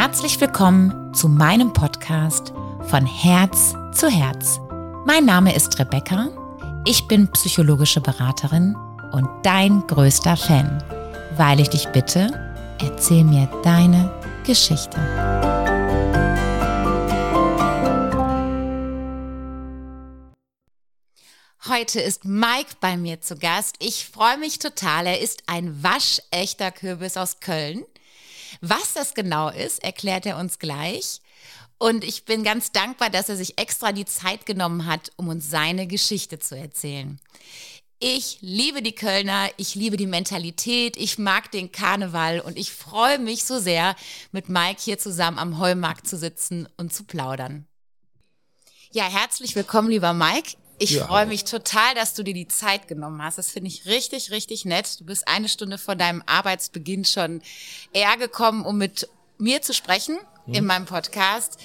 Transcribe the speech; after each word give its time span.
Herzlich 0.00 0.40
willkommen 0.40 1.12
zu 1.12 1.28
meinem 1.28 1.72
Podcast 1.72 2.52
von 2.88 3.04
Herz 3.04 3.74
zu 3.92 4.08
Herz. 4.08 4.60
Mein 5.04 5.24
Name 5.24 5.52
ist 5.56 5.76
Rebecca, 5.80 6.28
ich 6.86 7.08
bin 7.08 7.28
psychologische 7.32 8.00
Beraterin 8.00 8.76
und 9.10 9.28
dein 9.42 9.84
größter 9.88 10.36
Fan, 10.36 10.84
weil 11.36 11.58
ich 11.58 11.70
dich 11.70 11.88
bitte, 11.88 12.30
erzähl 12.80 13.24
mir 13.24 13.48
deine 13.64 14.14
Geschichte. 14.46 14.96
Heute 21.68 22.00
ist 22.00 22.24
Mike 22.24 22.76
bei 22.80 22.96
mir 22.96 23.20
zu 23.20 23.36
Gast. 23.36 23.74
Ich 23.80 24.06
freue 24.06 24.38
mich 24.38 24.60
total. 24.60 25.08
Er 25.08 25.20
ist 25.20 25.42
ein 25.48 25.82
waschechter 25.82 26.70
Kürbis 26.70 27.16
aus 27.16 27.40
Köln. 27.40 27.84
Was 28.60 28.94
das 28.94 29.14
genau 29.14 29.50
ist, 29.50 29.82
erklärt 29.82 30.26
er 30.26 30.38
uns 30.38 30.58
gleich. 30.58 31.20
Und 31.78 32.02
ich 32.02 32.24
bin 32.24 32.42
ganz 32.42 32.72
dankbar, 32.72 33.10
dass 33.10 33.28
er 33.28 33.36
sich 33.36 33.58
extra 33.58 33.92
die 33.92 34.04
Zeit 34.04 34.46
genommen 34.46 34.86
hat, 34.86 35.12
um 35.16 35.28
uns 35.28 35.48
seine 35.48 35.86
Geschichte 35.86 36.38
zu 36.38 36.56
erzählen. 36.56 37.20
Ich 38.00 38.38
liebe 38.40 38.80
die 38.80 38.94
Kölner, 38.94 39.48
ich 39.56 39.74
liebe 39.74 39.96
die 39.96 40.06
Mentalität, 40.06 40.96
ich 40.96 41.18
mag 41.18 41.50
den 41.50 41.72
Karneval 41.72 42.38
und 42.40 42.56
ich 42.56 42.72
freue 42.72 43.18
mich 43.18 43.44
so 43.44 43.58
sehr, 43.58 43.96
mit 44.30 44.48
Mike 44.48 44.80
hier 44.80 44.98
zusammen 44.98 45.38
am 45.38 45.58
Heumarkt 45.58 46.06
zu 46.06 46.16
sitzen 46.16 46.68
und 46.76 46.92
zu 46.92 47.04
plaudern. 47.04 47.66
Ja, 48.92 49.04
herzlich 49.04 49.56
willkommen, 49.56 49.90
lieber 49.90 50.12
Mike. 50.12 50.56
Ich 50.78 50.90
ja, 50.90 51.06
freue 51.06 51.26
mich 51.26 51.44
total, 51.44 51.94
dass 51.94 52.14
du 52.14 52.22
dir 52.22 52.34
die 52.34 52.48
Zeit 52.48 52.86
genommen 52.88 53.22
hast. 53.22 53.38
Das 53.38 53.50
finde 53.50 53.68
ich 53.68 53.86
richtig, 53.86 54.30
richtig 54.30 54.64
nett. 54.64 55.00
Du 55.00 55.04
bist 55.04 55.26
eine 55.26 55.48
Stunde 55.48 55.76
vor 55.76 55.96
deinem 55.96 56.22
Arbeitsbeginn 56.26 57.04
schon 57.04 57.42
eher 57.92 58.16
gekommen, 58.16 58.64
um 58.64 58.78
mit 58.78 59.08
mir 59.38 59.60
zu 59.60 59.74
sprechen 59.74 60.18
hm. 60.44 60.54
in 60.54 60.64
meinem 60.64 60.86
Podcast. 60.86 61.58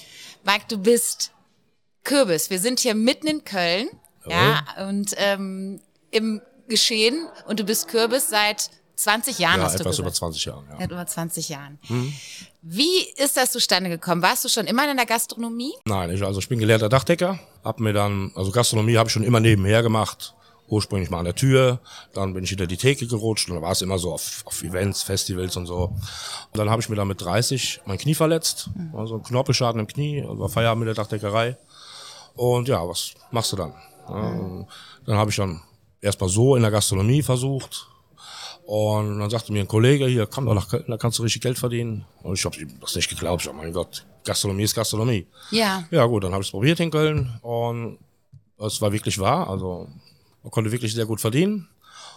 Mike, 0.43 0.65
du 0.67 0.77
bist 0.77 1.31
Kürbis. 2.03 2.49
Wir 2.49 2.59
sind 2.59 2.79
hier 2.79 2.95
mitten 2.95 3.27
in 3.27 3.43
Köln. 3.43 3.87
Ja, 4.25 4.65
ja 4.77 4.87
und 4.87 5.13
ähm, 5.17 5.81
im 6.11 6.41
Geschehen 6.67 7.27
und 7.47 7.59
du 7.59 7.65
bist 7.65 7.87
Kürbis 7.87 8.29
seit 8.29 8.69
20 8.95 9.39
Jahren. 9.39 9.59
Ja, 9.59 9.65
hast 9.65 9.79
etwas 9.79 9.95
du 9.95 10.01
über 10.01 10.13
20 10.13 10.45
Jahren. 10.45 10.65
Ja. 10.69 10.77
Seit 10.79 10.91
über 10.91 11.05
20 11.05 11.49
Jahren. 11.49 11.79
Mhm. 11.89 12.13
Wie 12.61 12.99
ist 13.17 13.35
das 13.35 13.51
zustande 13.51 13.89
gekommen? 13.89 14.21
Warst 14.21 14.45
du 14.45 14.49
schon 14.49 14.67
immer 14.67 14.89
in 14.89 14.95
der 14.95 15.05
Gastronomie? 15.05 15.73
Nein, 15.85 16.11
ich, 16.11 16.23
also 16.23 16.39
ich 16.39 16.47
bin 16.47 16.59
gelernter 16.59 16.89
Dachdecker, 16.89 17.39
hab 17.63 17.79
mir 17.79 17.93
dann, 17.93 18.31
also 18.35 18.51
Gastronomie 18.51 18.97
habe 18.97 19.09
ich 19.09 19.13
schon 19.13 19.23
immer 19.23 19.39
nebenher 19.39 19.83
gemacht. 19.83 20.33
Ursprünglich 20.69 21.09
mal 21.09 21.19
an 21.19 21.25
der 21.25 21.35
Tür, 21.35 21.81
dann 22.13 22.33
bin 22.33 22.45
ich 22.45 22.49
hinter 22.49 22.67
die 22.67 22.77
Theke 22.77 23.05
gerutscht 23.05 23.49
und 23.49 23.57
da 23.57 23.61
war 23.61 23.73
es 23.73 23.81
immer 23.81 23.99
so 23.99 24.13
auf, 24.13 24.43
auf 24.45 24.63
Events, 24.63 25.03
Festivals 25.03 25.57
und 25.57 25.65
so. 25.65 25.93
Und 26.51 26.57
dann 26.57 26.69
habe 26.69 26.81
ich 26.81 26.87
mir 26.87 26.95
dann 26.95 27.07
mit 27.07 27.21
30 27.21 27.81
mein 27.85 27.97
Knie 27.97 28.15
verletzt, 28.15 28.69
mhm. 28.73 28.95
also 28.95 29.15
ein 29.15 29.23
Knorpelschaden 29.23 29.81
im 29.81 29.87
Knie, 29.87 30.21
also 30.21 30.39
war 30.39 30.49
Feierabend 30.49 30.85
mit 30.85 30.87
der 30.87 31.03
Dachdeckerei. 31.03 31.57
Und 32.35 32.69
ja, 32.69 32.87
was 32.87 33.13
machst 33.31 33.51
du 33.51 33.57
dann? 33.57 33.73
Mhm. 34.09 34.65
Dann 35.05 35.17
habe 35.17 35.29
ich 35.29 35.35
dann 35.35 35.61
erstmal 36.01 36.29
so 36.29 36.55
in 36.55 36.61
der 36.61 36.71
Gastronomie 36.71 37.21
versucht. 37.21 37.87
Und 38.65 39.19
dann 39.19 39.29
sagte 39.29 39.51
mir 39.51 39.59
ein 39.61 39.67
Kollege, 39.67 40.07
hier, 40.07 40.25
komm 40.25 40.45
doch 40.45 40.53
nach 40.53 40.69
Köln, 40.69 40.85
da 40.87 40.97
kannst 40.97 41.19
du 41.19 41.23
richtig 41.23 41.41
Geld 41.41 41.57
verdienen. 41.57 42.05
Und 42.21 42.35
ich 42.35 42.45
habe 42.45 42.55
das 42.79 42.95
nicht 42.95 43.09
geglaubt. 43.09 43.41
Ich 43.41 43.47
hab, 43.47 43.55
mein 43.55 43.73
Gott, 43.73 44.05
Gastronomie 44.23 44.63
ist 44.63 44.73
Gastronomie. 44.75 45.27
Ja. 45.51 45.83
Ja 45.91 46.05
gut, 46.05 46.23
dann 46.23 46.31
habe 46.31 46.41
ich 46.41 46.47
es 46.47 46.51
probiert 46.51 46.79
in 46.79 46.89
Köln 46.89 47.39
und 47.41 47.97
es 48.57 48.81
war 48.81 48.91
wirklich 48.93 49.19
wahr. 49.19 49.49
Also 49.49 49.89
man 50.43 50.51
konnte 50.51 50.71
wirklich 50.71 50.93
sehr 50.93 51.05
gut 51.05 51.19
verdienen. 51.19 51.67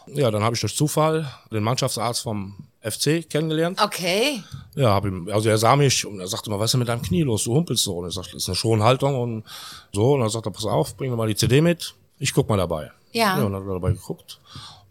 Ja, 0.06 0.30
dann 0.30 0.44
habe 0.44 0.54
ich 0.54 0.60
durch 0.60 0.76
Zufall 0.76 1.28
den 1.50 1.64
Mannschaftsarzt 1.64 2.22
vom 2.22 2.54
FC 2.80 3.28
kennengelernt. 3.28 3.80
Okay. 3.82 4.40
Ja, 4.76 4.90
hab 4.90 5.04
ihm, 5.04 5.28
also 5.32 5.48
er 5.48 5.58
sah 5.58 5.74
mich 5.74 6.06
und 6.06 6.20
er 6.20 6.28
sagte 6.28 6.48
mal, 6.48 6.60
was 6.60 6.66
ist 6.66 6.72
denn 6.74 6.78
mit 6.80 6.88
deinem 6.88 7.02
Knie 7.02 7.22
los? 7.22 7.42
Du 7.42 7.54
humpelst 7.54 7.82
so. 7.82 7.96
Und 7.96 8.08
ich 8.08 8.14
sagte, 8.14 8.32
das 8.34 8.44
ist 8.44 8.48
eine 8.48 8.54
Schonhaltung 8.54 9.20
und 9.20 9.44
so. 9.92 10.14
Und 10.14 10.20
dann 10.20 10.28
sagt 10.28 10.46
er, 10.46 10.52
pass 10.52 10.64
auf, 10.64 10.96
bring 10.96 11.10
mir 11.10 11.16
mal 11.16 11.26
die 11.26 11.34
CD 11.34 11.60
mit. 11.60 11.94
Ich 12.20 12.32
guck 12.32 12.48
mal 12.48 12.56
dabei. 12.56 12.92
Ja. 13.10 13.38
Ja, 13.38 13.44
und 13.44 13.52
dann 13.52 13.62
hat 13.62 13.68
er 13.68 13.74
dabei 13.74 13.92
geguckt. 13.92 14.38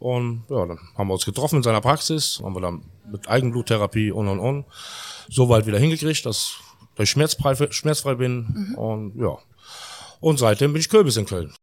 Und 0.06 0.44
ja, 0.52 0.68
dann 0.68 0.78
haben 0.96 1.08
wir 1.08 1.16
uns 1.16 1.26
getroffen 1.26 1.56
in 1.56 1.64
seiner 1.64 1.82
Praxis, 1.82 2.40
haben 2.44 2.54
wir 2.54 2.62
dann 2.62 2.84
mit 3.12 3.28
Eigenbluttherapie 3.28 4.12
und 4.12 4.28
und 4.28 4.40
und 4.40 4.66
so 5.28 5.50
weit 5.50 5.66
wieder 5.66 5.80
hingekriegt, 5.80 6.28
dass, 6.28 6.58
ich 7.00 7.10
schmerzfrei, 7.10 7.56
schmerzfrei 7.72 8.14
bin. 8.14 8.46
Mhm. 8.54 8.76
Und 8.76 9.20
ja. 9.20 9.36
Und 10.20 10.38
seitdem 10.38 10.74
bin 10.74 10.80
ich 10.80 10.90
Kürbis 10.90 11.18
in 11.18 11.26
Köln. 11.26 11.56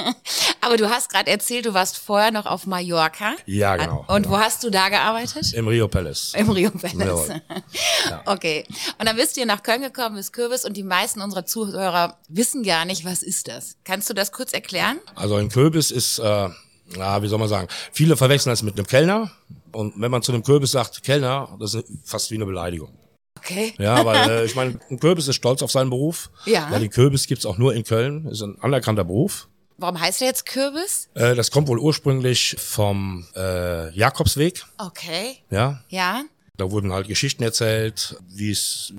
Aber 0.62 0.78
du 0.78 0.88
hast 0.88 1.10
gerade 1.10 1.30
erzählt, 1.30 1.66
du 1.66 1.74
warst 1.74 1.98
vorher 1.98 2.30
noch 2.30 2.46
auf 2.46 2.66
Mallorca. 2.66 3.34
Ja, 3.44 3.76
genau. 3.76 4.06
Und 4.08 4.24
ja. 4.24 4.32
wo 4.32 4.38
hast 4.38 4.64
du 4.64 4.70
da 4.70 4.88
gearbeitet? 4.88 5.52
Im 5.52 5.68
Rio 5.68 5.86
Palace. 5.86 6.32
Im 6.34 6.48
Rio 6.48 6.70
Palace. 6.70 7.28
Ja. 7.28 8.22
Okay. 8.24 8.64
Und 8.98 9.06
dann 9.06 9.16
bist 9.16 9.36
du 9.36 9.40
hier 9.40 9.46
nach 9.46 9.62
Köln 9.62 9.82
gekommen, 9.82 10.16
bist 10.16 10.32
Kürbis 10.32 10.64
und 10.64 10.78
die 10.78 10.82
meisten 10.82 11.20
unserer 11.20 11.44
Zuhörer 11.44 12.16
wissen 12.28 12.62
gar 12.62 12.86
nicht, 12.86 13.04
was 13.04 13.22
ist 13.22 13.48
das. 13.48 13.76
Kannst 13.84 14.08
du 14.08 14.14
das 14.14 14.32
kurz 14.32 14.52
erklären? 14.52 14.98
Also 15.14 15.36
ein 15.36 15.50
Kürbis 15.50 15.90
ist, 15.90 16.18
äh, 16.18 16.48
ja, 16.96 17.22
wie 17.22 17.28
soll 17.28 17.38
man 17.38 17.48
sagen, 17.48 17.68
viele 17.92 18.16
verwechseln 18.16 18.52
es 18.52 18.62
mit 18.62 18.76
einem 18.78 18.86
Kellner. 18.86 19.30
Und 19.72 19.94
wenn 20.00 20.10
man 20.10 20.22
zu 20.22 20.32
einem 20.32 20.42
Kürbis 20.42 20.72
sagt, 20.72 21.02
Kellner, 21.02 21.56
das 21.58 21.74
ist 21.74 21.86
fast 22.04 22.30
wie 22.30 22.36
eine 22.36 22.46
Beleidigung. 22.46 22.90
Okay. 23.38 23.74
Ja, 23.78 24.04
weil 24.04 24.30
äh, 24.30 24.44
ich 24.44 24.54
meine, 24.54 24.78
ein 24.90 25.00
Kürbis 25.00 25.26
ist 25.26 25.36
stolz 25.36 25.62
auf 25.62 25.70
seinen 25.70 25.90
Beruf. 25.90 26.30
Ja. 26.46 26.70
Weil 26.70 26.80
den 26.80 26.90
Kürbis 26.90 27.26
gibt's 27.26 27.44
auch 27.44 27.58
nur 27.58 27.74
in 27.74 27.84
Köln, 27.84 28.26
ist 28.26 28.42
ein 28.42 28.56
anerkannter 28.60 29.04
Beruf. 29.04 29.48
Warum 29.78 30.00
heißt 30.00 30.20
der 30.20 30.28
jetzt 30.28 30.46
Kürbis? 30.46 31.08
Äh, 31.14 31.34
das 31.34 31.50
kommt 31.50 31.66
wohl 31.66 31.78
ursprünglich 31.78 32.54
vom 32.58 33.26
äh, 33.34 33.92
Jakobsweg. 33.96 34.64
Okay. 34.78 35.38
Ja. 35.50 35.82
Ja. 35.88 36.22
Da 36.56 36.70
wurden 36.70 36.92
halt 36.92 37.08
Geschichten 37.08 37.42
erzählt, 37.42 38.16
wie 38.28 38.50
es, 38.50 38.92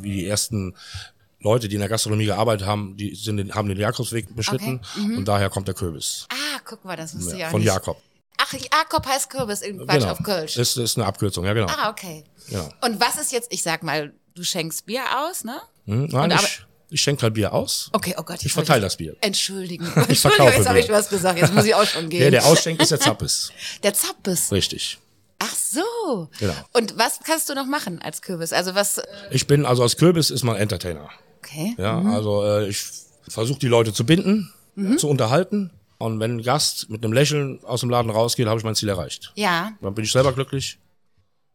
wie 0.00 0.12
die 0.12 0.26
ersten 0.26 0.74
Leute, 1.46 1.68
die 1.68 1.76
in 1.76 1.80
der 1.80 1.88
Gastronomie 1.88 2.26
gearbeitet 2.26 2.66
haben, 2.66 2.96
die 2.96 3.14
sind, 3.14 3.54
haben 3.54 3.68
den 3.68 3.78
Jakobsweg 3.78 4.34
beschritten 4.34 4.80
Okay, 4.94 5.00
mhm. 5.06 5.18
und 5.18 5.24
daher 5.28 5.48
kommt 5.48 5.68
der 5.68 5.74
Kürbis. 5.76 6.26
Ah, 6.30 6.58
guck 6.64 6.84
mal, 6.84 6.96
das 6.96 7.14
wusste 7.16 7.34
ich 7.34 7.40
Ja, 7.40 7.46
auch 7.46 7.50
von 7.52 7.60
nicht. 7.60 7.68
Jakob. 7.68 7.96
Ach, 8.38 8.52
Jakob 8.52 9.06
heißt 9.06 9.30
Kürbis 9.30 9.62
in 9.62 9.78
Quatsch 9.78 10.00
Genau. 10.00 10.10
auf 10.12 10.22
Kölsch. 10.24 10.54
Das 10.56 10.76
ist 10.76 10.98
eine 10.98 11.06
Abkürzung, 11.06 11.44
ja 11.44 11.52
genau. 11.54 11.68
Ah, 11.68 11.88
okay. 11.90 12.24
Genau. 12.48 12.68
Und 12.82 13.00
was 13.00 13.16
ist 13.18 13.30
jetzt, 13.32 13.52
ich 13.52 13.62
sag 13.62 13.82
mal, 13.82 14.12
du 14.34 14.42
schenkst 14.42 14.86
Bier 14.86 15.02
aus, 15.18 15.44
ne? 15.44 15.56
Hm, 15.86 16.06
nein, 16.10 16.32
Und 16.32 16.40
ich, 16.42 16.66
ich 16.90 17.00
schenke 17.00 17.22
halt 17.22 17.34
Bier 17.34 17.52
aus. 17.52 17.90
Okay, 17.92 18.14
oh 18.18 18.22
Gott. 18.24 18.44
Ich 18.44 18.52
verteile 18.52 18.82
das 18.82 18.96
Bier. 18.96 19.16
Entschuldigen. 19.20 19.86
Ich 20.08 20.20
verkaufe 20.20 20.52
jetzt 20.52 20.68
habe 20.68 20.80
ich 20.80 20.88
was 20.88 21.08
gesagt. 21.08 21.38
Jetzt 21.38 21.54
muss 21.54 21.64
ich 21.64 21.74
auch 21.74 21.86
schon 21.86 22.08
gehen. 22.10 22.20
Der, 22.20 22.30
der 22.32 22.44
ausschenkt, 22.44 22.82
ist 22.82 22.90
der 22.90 23.00
Zappes. 23.00 23.52
Der 23.84 23.94
Zappes. 23.94 24.50
Richtig. 24.52 24.98
Ach 25.38 25.54
so. 25.54 26.28
Genau. 26.38 26.54
Und 26.72 26.96
was 26.98 27.20
kannst 27.24 27.48
du 27.50 27.54
noch 27.54 27.66
machen 27.66 28.00
als 28.02 28.20
Kürbis? 28.22 28.52
Also 28.52 28.74
was, 28.74 28.98
äh, 28.98 29.04
Ich 29.30 29.46
bin, 29.46 29.64
also 29.66 29.82
als 29.82 29.96
Kürbis 29.96 30.30
ist 30.30 30.42
man 30.44 30.56
Entertainer. 30.56 31.08
Okay. 31.46 31.74
Ja, 31.78 32.00
also 32.02 32.44
äh, 32.44 32.68
ich 32.68 32.84
versuche 33.28 33.58
die 33.58 33.68
Leute 33.68 33.92
zu 33.92 34.04
binden, 34.04 34.52
zu 34.98 35.08
unterhalten. 35.08 35.70
Und 35.98 36.20
wenn 36.20 36.36
ein 36.36 36.42
Gast 36.42 36.90
mit 36.90 37.02
einem 37.02 37.14
Lächeln 37.14 37.60
aus 37.64 37.80
dem 37.80 37.90
Laden 37.90 38.10
rausgeht, 38.10 38.46
habe 38.46 38.58
ich 38.58 38.64
mein 38.64 38.74
Ziel 38.74 38.90
erreicht. 38.90 39.32
Ja. 39.34 39.72
Dann 39.80 39.94
bin 39.94 40.04
ich 40.04 40.12
selber 40.12 40.32
glücklich. 40.32 40.78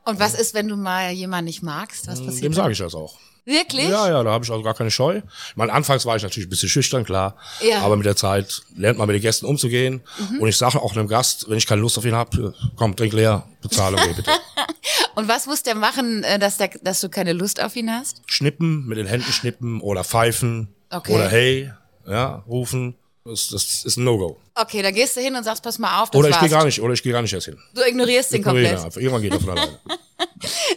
Und 0.04 0.20
was 0.20 0.34
ist, 0.34 0.56
wenn 0.56 0.68
du 0.68 0.76
mal 0.76 1.12
jemanden 1.12 1.46
nicht 1.46 1.62
magst? 1.62 2.08
Was 2.08 2.26
passiert? 2.26 2.46
Dem 2.46 2.54
sage 2.54 2.72
ich 2.72 2.80
das 2.80 2.96
auch. 2.96 3.20
Wirklich? 3.46 3.90
Ja, 3.90 4.08
ja, 4.08 4.24
da 4.24 4.32
habe 4.32 4.46
ich 4.46 4.52
also 4.52 4.64
gar 4.64 4.76
keine 4.76 4.92
Scheu. 4.92 5.18
Ich 5.50 5.56
meine, 5.56 5.74
anfangs 5.74 6.06
war 6.06 6.16
ich 6.16 6.22
natürlich 6.24 6.48
ein 6.48 6.50
bisschen 6.52 6.70
schüchtern, 6.70 7.04
klar. 7.04 7.36
Ja. 7.62 7.80
Mhm. 7.80 7.84
Aber 7.86 7.96
mit 7.98 8.06
der 8.06 8.16
Zeit 8.16 8.62
lernt 8.76 9.00
man 9.00 9.08
mit 9.08 9.16
den 9.16 9.22
Gästen 9.22 9.46
umzugehen. 9.48 10.02
Und 10.40 10.48
ich 10.48 10.58
sage 10.58 10.80
auch 10.82 10.96
einem 10.96 11.08
Gast, 11.08 11.50
wenn 11.50 11.58
ich 11.58 11.66
keine 11.66 11.82
Lust 11.82 11.98
auf 11.98 12.06
ihn 12.06 12.16
habe, 12.16 12.54
komm, 12.76 12.96
trink 12.96 13.14
leer, 13.14 13.48
bezahle 13.62 13.98
geh 13.98 14.14
bitte. 14.14 14.32
Und 15.16 15.28
was 15.28 15.46
muss 15.48 15.64
der 15.64 15.76
machen, 15.76 16.24
äh, 16.24 16.40
dass, 16.40 16.58
der, 16.58 16.70
dass 16.84 17.02
du 17.02 17.10
keine 17.10 17.34
Lust 17.34 17.62
auf 17.62 17.76
ihn 17.76 17.92
hast? 17.92 18.22
schnippen, 18.28 18.86
mit 18.88 18.98
den 18.98 19.08
Händen 19.08 19.32
schnippen 19.32 19.82
oder 19.82 20.04
pfeifen 20.04 20.70
Okay. 20.90 21.14
oder 21.14 21.30
hey, 21.30 21.72
ja, 22.08 22.44
rufen. 22.48 22.96
Das, 23.24 23.50
das 23.50 23.86
ist 23.86 23.98
ein 23.98 24.04
No-Go. 24.04 24.38
Okay, 24.56 24.82
dann 24.82 24.94
gehst 24.94 25.16
du 25.16 25.22
hin 25.22 25.36
und 25.36 25.44
sagst, 25.44 25.64
pass 25.64 25.78
mal 25.80 26.02
auf, 26.02 26.10
das 26.10 26.20
Oder 26.20 26.30
ich 26.30 26.40
gehe 26.40 26.50
gar 26.50 26.66
nicht, 26.66 26.82
oder 26.82 26.94
ich 26.94 27.04
gehe 27.04 27.12
gar 27.12 27.22
nicht 27.22 27.34
erst 27.34 27.46
hin. 27.46 27.58
Du 27.74 27.82
ignorierst 27.82 28.34
den 28.34 28.44
komplett. 28.44 28.80
einfach. 28.84 29.00
Irgendwann 29.00 29.22
geht 29.22 29.32
er 29.34 29.40
von 29.40 29.50
alleine. 29.52 29.80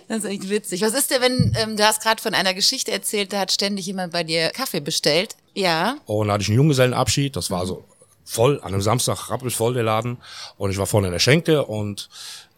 Das 0.08 0.18
ist 0.18 0.24
echt 0.24 0.48
witzig. 0.50 0.82
Was 0.82 0.94
ist 0.94 1.10
denn, 1.10 1.22
wenn, 1.22 1.56
ähm, 1.56 1.76
du 1.76 1.84
hast 1.86 2.02
gerade 2.02 2.20
von 2.20 2.34
einer 2.34 2.54
Geschichte 2.54 2.92
erzählt, 2.92 3.32
da 3.32 3.40
hat 3.40 3.52
ständig 3.52 3.86
jemand 3.86 4.12
bei 4.12 4.24
dir 4.24 4.50
Kaffee 4.50 4.80
bestellt. 4.80 5.36
Ja. 5.54 5.96
Und 6.06 6.26
dann 6.26 6.34
hatte 6.34 6.42
ich 6.42 6.48
einen 6.48 6.58
Junggesellenabschied, 6.58 7.36
das 7.36 7.50
war 7.50 7.66
so 7.66 7.84
voll, 8.24 8.58
an 8.60 8.72
einem 8.72 8.80
Samstag 8.80 9.30
rappelvoll 9.30 9.74
der 9.74 9.82
Laden. 9.82 10.18
Und 10.56 10.70
ich 10.70 10.78
war 10.78 10.86
vorne 10.86 11.08
in 11.08 11.12
der 11.12 11.20
Schenke 11.20 11.64
und 11.64 12.08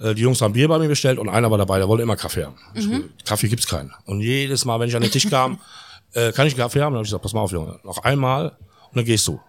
äh, 0.00 0.14
die 0.14 0.22
Jungs 0.22 0.40
haben 0.40 0.54
Bier 0.54 0.68
bei 0.68 0.78
mir 0.78 0.88
bestellt 0.88 1.18
und 1.18 1.28
einer 1.28 1.50
war 1.50 1.58
dabei, 1.58 1.78
der 1.78 1.88
wollte 1.88 2.02
immer 2.02 2.16
Kaffee 2.16 2.44
haben. 2.44 2.56
Ich, 2.74 2.88
Kaffee 3.24 3.48
gibt's 3.48 3.66
keinen. 3.66 3.92
Und 4.06 4.20
jedes 4.20 4.64
Mal, 4.64 4.80
wenn 4.80 4.88
ich 4.88 4.96
an 4.96 5.02
den 5.02 5.10
Tisch 5.10 5.28
kam, 5.28 5.58
äh, 6.12 6.32
kann 6.32 6.46
ich 6.46 6.54
einen 6.54 6.62
Kaffee 6.62 6.80
haben? 6.80 6.92
Dann 6.92 6.98
habe 6.98 7.04
ich 7.04 7.10
gesagt, 7.10 7.22
pass 7.22 7.32
mal 7.32 7.40
auf, 7.40 7.52
Junge, 7.52 7.78
noch 7.82 7.98
einmal 8.04 8.56
und 8.90 8.96
dann 8.96 9.04
gehst 9.04 9.26
du. 9.26 9.40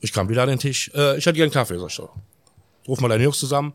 Ich 0.00 0.12
kam 0.12 0.28
wieder 0.28 0.42
an 0.42 0.48
den 0.48 0.58
Tisch, 0.58 0.90
äh, 0.94 1.16
ich 1.18 1.26
hätte 1.26 1.36
gern 1.36 1.50
Kaffee, 1.50 1.78
sag 1.78 1.88
ich 1.88 1.94
so. 1.94 2.10
Ruf 2.88 3.00
mal 3.00 3.08
deine 3.08 3.22
Jungs 3.22 3.38
zusammen, 3.38 3.74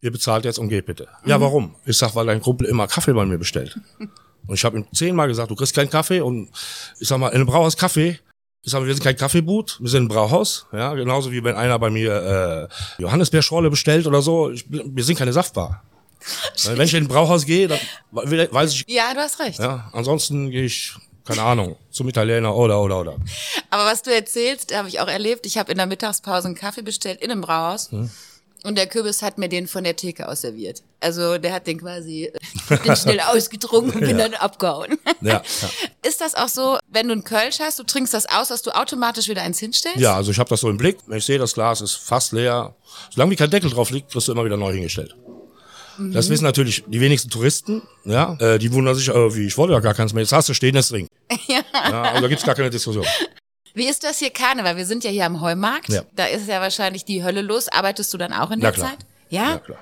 ihr 0.00 0.10
bezahlt 0.12 0.44
jetzt 0.44 0.58
und 0.58 0.68
geht 0.68 0.86
bitte. 0.86 1.08
Ja, 1.24 1.40
warum? 1.40 1.74
Ich 1.84 1.96
sag, 1.98 2.14
weil 2.14 2.26
dein 2.26 2.40
Kumpel 2.40 2.66
immer 2.68 2.86
Kaffee 2.86 3.12
bei 3.12 3.24
mir 3.24 3.38
bestellt. 3.38 3.78
Und 4.48 4.54
ich 4.54 4.64
habe 4.64 4.78
ihm 4.78 4.86
zehnmal 4.94 5.26
gesagt, 5.26 5.50
du 5.50 5.56
kriegst 5.56 5.74
keinen 5.74 5.90
Kaffee 5.90 6.20
und 6.20 6.50
ich 7.00 7.08
sag 7.08 7.18
mal, 7.18 7.30
in 7.30 7.34
einem 7.34 7.46
Brauhaus 7.46 7.76
Kaffee. 7.76 8.20
Ich 8.62 8.70
sag 8.70 8.78
mal, 8.80 8.86
wir 8.86 8.94
sind 8.94 9.02
kein 9.02 9.16
Kaffeeboot, 9.16 9.78
wir 9.80 9.88
sind 9.90 10.04
ein 10.04 10.08
Brauhaus, 10.08 10.66
ja, 10.72 10.94
genauso 10.94 11.32
wie 11.32 11.42
wenn 11.42 11.56
einer 11.56 11.76
bei 11.80 11.90
mir 11.90 12.68
äh, 12.98 13.02
Johannisbeerschorle 13.02 13.70
bestellt 13.70 14.06
oder 14.06 14.22
so. 14.22 14.50
Ich, 14.50 14.64
wir 14.70 15.02
sind 15.02 15.18
keine 15.18 15.32
Saftbar. 15.32 15.82
Wenn 16.64 16.80
ich 16.80 16.94
in 16.94 17.04
ein 17.04 17.08
Brauhaus 17.08 17.44
gehe, 17.44 17.66
dann 17.66 17.78
we- 18.12 18.48
weiß 18.52 18.72
ich, 18.72 18.84
Ja, 18.86 19.12
du 19.14 19.18
hast 19.20 19.40
recht. 19.40 19.58
ja, 19.58 19.90
ansonsten 19.92 20.50
gehe 20.50 20.64
ich, 20.64 20.94
keine 21.24 21.42
Ahnung, 21.42 21.76
zum 21.90 22.08
Italiener 22.08 22.54
oder, 22.54 22.80
oder, 22.80 23.00
oder. 23.00 23.16
Aber 23.70 23.84
was 23.86 24.02
du 24.02 24.14
erzählst, 24.14 24.72
habe 24.76 24.86
ich 24.88 25.00
auch 25.00 25.08
erlebt. 25.08 25.44
Ich 25.46 25.58
habe 25.58 25.72
in 25.72 25.78
der 25.78 25.86
Mittagspause 25.86 26.46
einen 26.46 26.54
Kaffee 26.56 26.82
bestellt 26.82 27.20
in 27.20 27.32
einem 27.32 27.40
Brauhaus. 27.40 27.90
Hm. 27.90 28.10
Und 28.66 28.76
der 28.76 28.86
Kürbis 28.88 29.22
hat 29.22 29.38
mir 29.38 29.48
den 29.48 29.68
von 29.68 29.84
der 29.84 29.94
Theke 29.94 30.28
aus 30.28 30.40
serviert. 30.40 30.82
Also 31.00 31.38
der 31.38 31.52
hat 31.52 31.66
den 31.68 31.78
quasi 31.80 32.32
den 32.84 32.96
schnell 32.96 33.20
ausgetrunken 33.20 33.92
und 33.94 34.00
bin 34.00 34.18
Ja. 34.18 34.28
dann 34.28 34.34
abgehauen. 34.34 34.98
Ja, 35.20 35.34
ja. 35.34 35.42
Ist 36.08 36.20
das 36.20 36.34
auch 36.34 36.48
so, 36.48 36.78
wenn 36.88 37.06
du 37.06 37.12
einen 37.12 37.24
Kölsch 37.24 37.60
hast, 37.60 37.78
du 37.78 37.84
trinkst 37.84 38.12
das 38.12 38.26
aus, 38.26 38.48
dass 38.48 38.62
du 38.62 38.70
automatisch 38.72 39.28
wieder 39.28 39.42
eins 39.42 39.58
hinstellst? 39.60 39.98
Ja, 40.00 40.16
also 40.16 40.30
ich 40.32 40.38
habe 40.38 40.48
das 40.50 40.60
so 40.60 40.68
im 40.68 40.76
Blick. 40.78 40.98
Wenn 41.06 41.18
ich 41.18 41.24
sehe, 41.24 41.38
das 41.38 41.54
Glas 41.54 41.80
ist 41.80 41.94
fast 41.94 42.32
leer. 42.32 42.74
Solange 43.10 43.30
wie 43.32 43.36
kein 43.36 43.50
Deckel 43.50 43.70
drauf 43.70 43.90
liegt, 43.90 44.10
kriegst 44.10 44.26
du 44.28 44.32
immer 44.32 44.44
wieder 44.44 44.56
neu 44.56 44.72
hingestellt. 44.72 45.14
Mhm. 45.98 46.12
Das 46.12 46.28
wissen 46.28 46.44
natürlich 46.44 46.84
die 46.88 47.00
wenigsten 47.00 47.30
Touristen. 47.30 47.82
Ja, 48.04 48.36
äh, 48.40 48.58
die 48.58 48.72
wundern 48.72 48.94
sich, 48.94 49.08
äh, 49.08 49.34
wie 49.34 49.46
ich 49.46 49.56
wollte 49.56 49.74
ja 49.74 49.80
gar 49.80 49.94
keins 49.94 50.12
mehr. 50.12 50.22
Jetzt 50.22 50.32
hast 50.32 50.48
du 50.48 50.54
stehen, 50.54 50.74
das 50.74 50.88
trinken. 50.88 51.08
Ja. 51.48 51.60
Ja, 51.72 52.02
also 52.02 52.22
da 52.22 52.28
gibt's 52.28 52.44
gar 52.44 52.54
keine 52.54 52.70
Diskussion. 52.70 53.04
Wie 53.76 53.86
ist 53.88 54.04
das 54.04 54.18
hier 54.20 54.30
Karneval? 54.30 54.76
Wir 54.78 54.86
sind 54.86 55.04
ja 55.04 55.10
hier 55.10 55.26
am 55.26 55.42
Heumarkt. 55.42 55.90
Ja. 55.90 56.02
Da 56.14 56.24
ist 56.24 56.48
ja 56.48 56.60
wahrscheinlich 56.62 57.04
die 57.04 57.22
Hölle 57.22 57.42
los. 57.42 57.68
Arbeitest 57.68 58.12
du 58.14 58.16
dann 58.18 58.32
auch 58.32 58.50
in 58.50 58.58
Na 58.60 58.70
der 58.70 58.72
klar. 58.72 58.88
Zeit? 58.90 58.98
Ja? 59.28 59.50
Ja, 59.50 59.58
klar. 59.58 59.78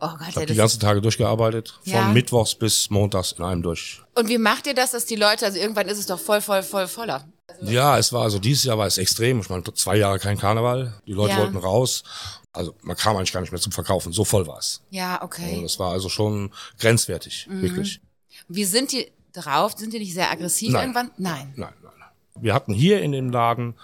Oh 0.00 0.08
Gott, 0.10 0.28
Ich 0.28 0.34
ja, 0.34 0.40
habe 0.42 0.46
die 0.46 0.54
ganzen 0.54 0.80
Tage 0.80 1.00
durchgearbeitet, 1.00 1.70
von 1.82 1.92
Ja. 1.92 2.04
Mittwochs 2.08 2.54
bis 2.54 2.90
Montags 2.90 3.32
in 3.32 3.42
einem 3.44 3.62
durch. 3.62 4.02
Und 4.14 4.28
wie 4.28 4.36
macht 4.38 4.66
ihr 4.66 4.74
das, 4.74 4.90
dass 4.92 5.06
die 5.06 5.16
Leute, 5.16 5.46
also 5.46 5.58
irgendwann 5.58 5.88
ist 5.88 5.98
es 5.98 6.04
doch 6.06 6.20
voll, 6.20 6.40
voll, 6.42 6.62
voll 6.62 6.86
voller. 6.86 7.24
Ja, 7.62 7.96
es 7.98 8.12
war 8.12 8.22
also 8.22 8.38
dieses 8.38 8.64
Jahr 8.64 8.76
war 8.78 8.86
es 8.86 8.98
extrem. 8.98 9.40
Ich 9.40 9.48
meine, 9.48 9.64
zwei 9.74 9.96
Jahre 9.96 10.18
kein 10.18 10.36
Karneval. 10.38 11.00
Die 11.06 11.12
Leute 11.14 11.32
Ja. 11.32 11.38
wollten 11.38 11.56
raus. 11.56 12.04
Also 12.52 12.74
man 12.82 12.96
kam 12.96 13.16
eigentlich 13.16 13.32
gar 13.32 13.40
nicht 13.40 13.50
mehr 13.50 13.60
zum 13.62 13.72
Verkaufen. 13.72 14.12
So 14.12 14.24
voll 14.24 14.46
war 14.46 14.58
es. 14.58 14.82
Ja, 14.90 15.16
Und 15.16 15.24
okay. 15.24 15.60
das 15.62 15.78
war 15.78 15.90
also 15.92 16.08
schon 16.10 16.52
grenzwertig, 16.78 17.46
Mhm. 17.48 17.62
wirklich. 17.62 18.00
Wie 18.46 18.64
sind 18.66 18.92
die 18.92 19.10
drauf? 19.32 19.72
Sind 19.76 19.92
die 19.94 19.98
nicht 19.98 20.12
sehr 20.14 20.30
aggressiv 20.30 20.70
Nein. 20.72 20.82
irgendwann? 20.82 21.10
Nein, 21.16 21.52
nein, 21.56 21.72
nein. 21.82 21.92
Wir 22.40 22.54
hatten 22.54 22.72
hier 22.74 23.02
in 23.02 23.12
dem 23.12 23.30
Laden, 23.30 23.74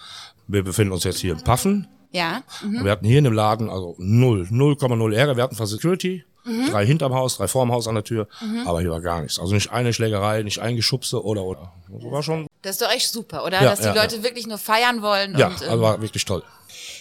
wir 0.46 0.62
befinden 0.62 0.92
uns 0.92 1.04
jetzt 1.04 1.20
hier 1.20 1.32
in 1.34 1.42
Paffen. 1.42 1.88
Ja? 2.10 2.42
Mhm. 2.62 2.84
Wir 2.84 2.92
hatten 2.92 3.06
hier 3.06 3.18
in 3.18 3.24
dem 3.24 3.32
Laden 3.32 3.68
also 3.70 3.94
null, 3.98 4.46
0,0 4.50 5.14
Ärger. 5.14 5.36
Wir 5.36 5.42
hatten 5.42 5.56
zwar 5.56 5.66
Security, 5.66 6.24
Mhm. 6.46 6.68
drei 6.70 6.84
hinterm 6.86 7.14
Haus, 7.14 7.38
drei 7.38 7.48
vorm 7.48 7.72
Haus 7.72 7.88
an 7.88 7.94
der 7.94 8.04
Tür, 8.04 8.28
aber 8.66 8.80
hier 8.82 8.90
war 8.90 9.00
gar 9.00 9.22
nichts. 9.22 9.38
Also 9.38 9.54
nicht 9.54 9.72
eine 9.72 9.94
Schlägerei, 9.94 10.42
nicht 10.42 10.58
ein 10.60 10.76
Geschubse 10.76 11.24
oder 11.24 11.42
oder. 11.42 11.72
Also 11.92 12.10
war 12.12 12.22
schon, 12.22 12.46
Das 12.60 12.72
ist 12.76 12.82
doch 12.82 12.90
echt 12.92 13.10
super, 13.10 13.44
oder? 13.46 13.62
Ja, 13.62 13.70
Dass 13.70 13.80
die 13.80 13.86
ja, 13.86 13.94
Leute 13.94 14.22
wirklich 14.22 14.46
nur 14.46 14.58
feiern 14.58 15.00
wollen. 15.00 15.36
ja, 15.38 15.46
und, 15.48 15.62
ähm, 15.62 15.68
also 15.70 15.82
war 15.82 16.02
wirklich 16.02 16.24
toll. 16.26 16.42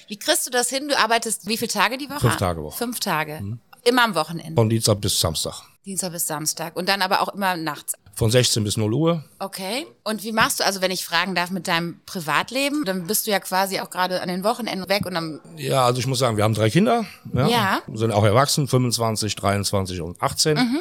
wie 0.08 0.18
kriegst 0.18 0.48
du 0.48 0.50
das 0.50 0.70
hin? 0.70 0.88
Du 0.88 0.98
arbeitest 0.98 1.46
wie 1.48 1.58
viele 1.58 1.68
Tage 1.68 1.98
die 1.98 2.10
Woche? 2.10 2.22
Fünf 2.22 2.38
Tage 2.38 2.64
Woche. 2.64 2.76
Mhm. 2.76 2.78
Fünf 2.78 3.00
Tage. 3.02 3.58
Immer 3.84 4.04
am 4.06 4.16
Wochenende. 4.16 4.56
Von 4.56 4.70
Dienstag 4.70 5.02
bis 5.02 5.20
Samstag. 5.20 5.62
Dienstag 5.86 6.14
bis 6.14 6.26
Samstag. 6.26 6.78
Und 6.78 6.88
dann 6.88 7.02
aber 7.02 7.22
auch 7.22 7.34
immer 7.34 7.58
nachts. 7.58 7.96
Von 8.15 8.30
16 8.30 8.63
bis 8.63 8.77
0 8.77 8.94
Uhr. 8.94 9.24
Okay. 9.39 9.88
Und 10.04 10.24
wie 10.24 10.31
machst 10.31 10.60
du, 10.60 10.65
also 10.65 10.81
wenn 10.81 10.92
ich 10.92 11.04
fragen 11.04 11.33
darf, 11.33 11.50
mit 11.50 11.68
deinem 11.68 12.00
Privatleben? 12.06 12.86
Dann 12.86 13.07
bist 13.07 13.25
du 13.25 13.31
ja 13.31 13.39
quasi 13.39 13.80
auch 13.80 13.89
gerade 13.89 14.21
an 14.21 14.27
den 14.27 14.44
Wochenenden 14.44 14.88
weg 14.88 15.06
und 15.07 15.15
dann, 15.15 15.39
Ja, 15.57 15.86
also 15.86 16.00
ich 16.00 16.06
muss 16.07 16.19
sagen, 16.19 16.38
wir 16.38 16.44
haben 16.44 16.54
drei 16.54 16.69
Kinder. 16.69 17.06
Ja. 17.33 17.48
Ja. 17.48 17.80
Sind 17.94 18.12
auch 18.12 18.24
erwachsen, 18.24 18.68
25, 18.68 19.36
23 19.36 20.01
und 20.01 20.21
18. 20.21 20.57
Mhm. 20.57 20.80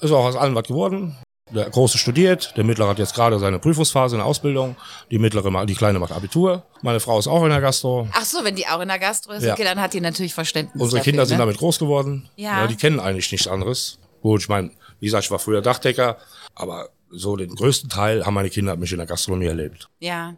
Ist 0.00 0.10
auch 0.12 0.24
aus 0.24 0.36
allem 0.36 0.54
was 0.54 0.64
geworden. 0.64 1.16
Der 1.52 1.68
Große 1.68 1.98
studiert, 1.98 2.54
der 2.56 2.62
Mittlere 2.64 2.88
hat 2.88 2.98
jetzt 3.00 3.14
gerade 3.14 3.38
seine 3.40 3.58
Prüfungsphase 3.58 4.14
in 4.14 4.20
der 4.20 4.26
Ausbildung. 4.26 4.76
Die 5.10 5.18
Mittlere, 5.18 5.66
die 5.66 5.74
Kleine 5.74 5.98
macht 5.98 6.12
Abitur. 6.12 6.62
Meine 6.80 7.00
Frau 7.00 7.18
ist 7.18 7.26
auch 7.26 7.42
in 7.42 7.50
der 7.50 7.60
Gastro. 7.60 8.08
ach 8.12 8.24
so, 8.24 8.44
wenn 8.44 8.54
die 8.54 8.68
auch 8.68 8.80
in 8.80 8.86
der 8.88 9.00
Gastro 9.00 9.32
ist, 9.32 9.42
Ja. 9.42 9.54
okay, 9.54 9.64
dann 9.64 9.80
hat 9.80 9.92
die 9.92 10.00
natürlich 10.00 10.32
Verständnis 10.32 10.80
Unsere 10.80 11.00
dafür, 11.00 11.10
Kinder 11.12 11.26
sind 11.26 11.38
ne? 11.38 11.42
damit 11.42 11.58
groß 11.58 11.78
geworden. 11.80 12.28
Ja. 12.36 12.66
die 12.68 12.76
kennen 12.76 13.00
eigentlich 13.00 13.30
nichts 13.32 13.48
anderes. 13.48 13.98
Gut, 14.22 14.42
ich 14.42 14.48
meine, 14.48 14.70
wie 15.00 15.06
gesagt, 15.06 15.24
ich 15.24 15.30
war 15.30 15.38
früher 15.38 15.62
Dachdecker, 15.62 16.16
aber 16.54 16.90
so 17.10 17.36
den 17.36 17.54
größten 17.54 17.90
Teil 17.90 18.24
haben 18.24 18.34
meine 18.34 18.50
Kinder 18.50 18.76
mich 18.76 18.92
in 18.92 18.98
der 18.98 19.06
Gastronomie 19.06 19.46
erlebt. 19.46 19.88
Ja. 19.98 20.34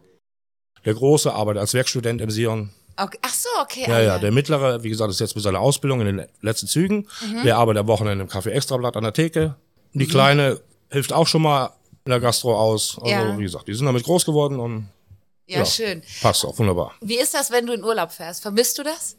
Der 0.85 0.93
Große 0.93 1.31
arbeitet 1.33 1.61
als 1.61 1.73
Werkstudent 1.73 2.19
im 2.21 2.31
Sion. 2.31 2.71
Okay. 2.97 3.17
Ach 3.21 3.33
so, 3.33 3.49
okay. 3.61 3.85
Ja, 3.87 4.01
ja, 4.01 4.19
der 4.19 4.31
Mittlere, 4.31 4.83
wie 4.83 4.89
gesagt, 4.89 5.09
ist 5.11 5.19
jetzt 5.19 5.35
mit 5.35 5.43
seiner 5.43 5.59
Ausbildung 5.59 6.01
in 6.01 6.17
den 6.17 6.27
letzten 6.41 6.67
Zügen. 6.67 7.07
Der 7.43 7.57
arbeitet 7.57 7.81
am 7.81 7.87
Wochenende 7.87 8.23
im 8.23 8.29
Café 8.29 8.49
Extrablatt 8.49 8.95
an 8.97 9.03
der 9.03 9.13
Theke. 9.13 9.55
Die 9.93 10.07
Kleine 10.07 10.59
hilft 10.91 11.13
auch 11.13 11.27
schon 11.27 11.41
mal 11.41 11.71
in 12.05 12.09
der 12.11 12.19
Gastro 12.19 12.55
aus. 12.59 12.97
Also, 12.97 13.09
Ja. 13.09 13.37
wie 13.37 13.43
gesagt, 13.43 13.67
die 13.67 13.73
sind 13.73 13.85
damit 13.85 14.03
groß 14.03 14.25
geworden 14.25 14.59
und 14.59 14.89
ja, 15.47 15.59
ja. 15.59 15.65
schön. 15.65 16.03
passt 16.21 16.45
auch 16.45 16.57
wunderbar. 16.57 16.93
Wie 17.01 17.17
ist 17.17 17.33
das, 17.33 17.51
wenn 17.51 17.65
du 17.65 17.73
in 17.73 17.83
Urlaub 17.83 18.11
fährst? 18.11 18.41
Vermisst 18.41 18.77
du 18.77 18.83
das? 18.83 19.15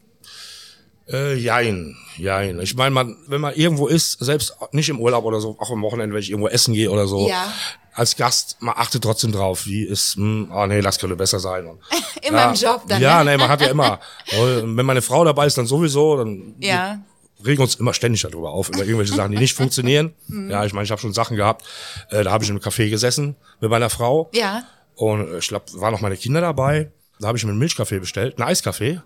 Äh, 1.11 1.35
jein, 1.35 1.95
jein. 2.17 2.59
Ich 2.61 2.75
meine, 2.75 2.89
man, 2.91 3.15
wenn 3.27 3.39
man 3.41 3.53
irgendwo 3.53 3.87
ist, 3.87 4.13
selbst 4.23 4.55
nicht 4.71 4.89
im 4.89 4.99
Urlaub 4.99 5.23
oder 5.25 5.39
so, 5.39 5.55
auch 5.59 5.69
am 5.71 5.81
Wochenende, 5.83 6.13
wenn 6.15 6.21
ich 6.21 6.29
irgendwo 6.31 6.47
essen 6.47 6.73
gehe 6.73 6.89
oder 6.89 7.07
so, 7.07 7.29
Ja. 7.29 7.53
als 7.93 8.15
Gast, 8.15 8.57
man 8.59 8.73
achtet 8.75 9.03
trotzdem 9.03 9.31
drauf, 9.31 9.67
wie 9.67 9.83
ist, 9.83 10.15
hm, 10.15 10.49
ah 10.51 10.65
nee, 10.65 10.81
das 10.81 10.97
könnte 10.97 11.15
besser 11.15 11.39
sein. 11.39 11.67
Und, 11.67 11.79
Immer 12.23 12.37
ja, 12.39 12.49
im 12.49 12.55
Job 12.55 12.81
dann, 12.87 13.01
Ja, 13.01 13.23
ne? 13.23 13.31
nee, 13.31 13.37
man 13.37 13.49
hat 13.49 13.61
ja 13.61 13.67
immer. 13.67 13.99
Und 14.39 14.77
wenn 14.77 14.85
meine 14.85 15.03
Frau 15.03 15.23
dabei 15.23 15.45
ist, 15.45 15.57
dann 15.59 15.67
sowieso, 15.67 16.17
dann 16.17 16.55
Ja. 16.59 16.99
regen 17.45 17.61
uns 17.61 17.75
immer 17.75 17.93
ständig 17.93 18.21
darüber 18.23 18.49
auf, 18.51 18.69
über 18.69 18.79
irgendwelche 18.79 19.13
Sachen, 19.13 19.31
die 19.31 19.37
nicht 19.37 19.53
funktionieren. 19.53 20.13
Mhm. 20.27 20.49
Ja, 20.49 20.65
ich 20.65 20.73
meine, 20.73 20.85
ich 20.85 20.91
habe 20.91 20.99
schon 21.01 21.13
Sachen 21.13 21.37
gehabt, 21.37 21.63
äh, 22.09 22.23
da 22.23 22.31
habe 22.31 22.43
ich 22.43 22.49
im 22.49 22.59
Café 22.59 22.89
gesessen 22.89 23.35
mit 23.61 23.69
meiner 23.69 23.91
Frau 23.91 24.31
Ja. 24.33 24.63
und 24.95 25.27
äh, 25.33 25.37
ich 25.37 25.47
glaube, 25.49 25.65
waren 25.75 25.93
noch 25.93 26.01
meine 26.01 26.17
Kinder 26.17 26.41
dabei. 26.41 26.91
Da 27.19 27.27
habe 27.27 27.37
ich 27.37 27.43
mir 27.43 27.51
einen 27.51 27.59
Milchkaffee 27.59 27.99
bestellt, 27.99 28.39
einen 28.39 28.49
Eiskaffee 28.49 29.01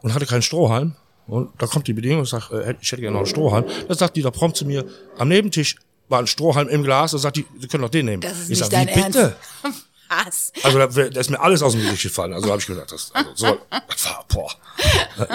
und 0.00 0.14
hatte 0.14 0.24
keinen 0.24 0.40
Strohhalm. 0.42 0.96
Und 1.26 1.50
da 1.58 1.66
kommt 1.66 1.86
die 1.86 1.92
Bedienung 1.92 2.20
und 2.20 2.26
sagt, 2.26 2.50
äh, 2.52 2.74
ich 2.80 2.90
hätte 2.92 3.02
gerne 3.02 3.14
noch 3.14 3.20
einen 3.20 3.26
Strohhalm. 3.26 3.64
Da 3.88 3.94
sagt 3.94 4.16
die 4.16 4.22
da 4.22 4.30
prompt 4.30 4.56
zu 4.56 4.64
mir, 4.66 4.84
am 5.18 5.28
Nebentisch 5.28 5.76
war 6.08 6.18
ein 6.18 6.26
Strohhalm 6.26 6.68
im 6.68 6.82
Glas. 6.82 7.12
Da 7.12 7.18
sagt 7.18 7.36
die, 7.36 7.46
Sie 7.58 7.68
können 7.68 7.82
doch 7.82 7.90
den 7.90 8.06
nehmen. 8.06 8.20
Das 8.22 8.32
ist 8.32 8.42
ich 8.44 8.48
nicht 8.50 8.58
sag, 8.58 8.70
dein 8.70 8.88
wie 8.88 9.00
Ernst. 9.00 9.18
bitte? 9.18 9.36
Was? 10.26 10.52
Also 10.62 10.78
da, 10.78 10.86
da 10.86 11.20
ist 11.20 11.30
mir 11.30 11.40
alles 11.40 11.62
aus 11.62 11.72
dem 11.72 11.80
Gesicht 11.80 12.02
gefallen. 12.02 12.34
Also 12.34 12.50
habe 12.50 12.60
ich 12.60 12.66
gedacht, 12.66 12.92
das, 12.92 13.10
also, 13.14 13.30
so, 13.34 13.58
das 13.88 14.04
war, 14.04 14.26
boah. 14.28 14.50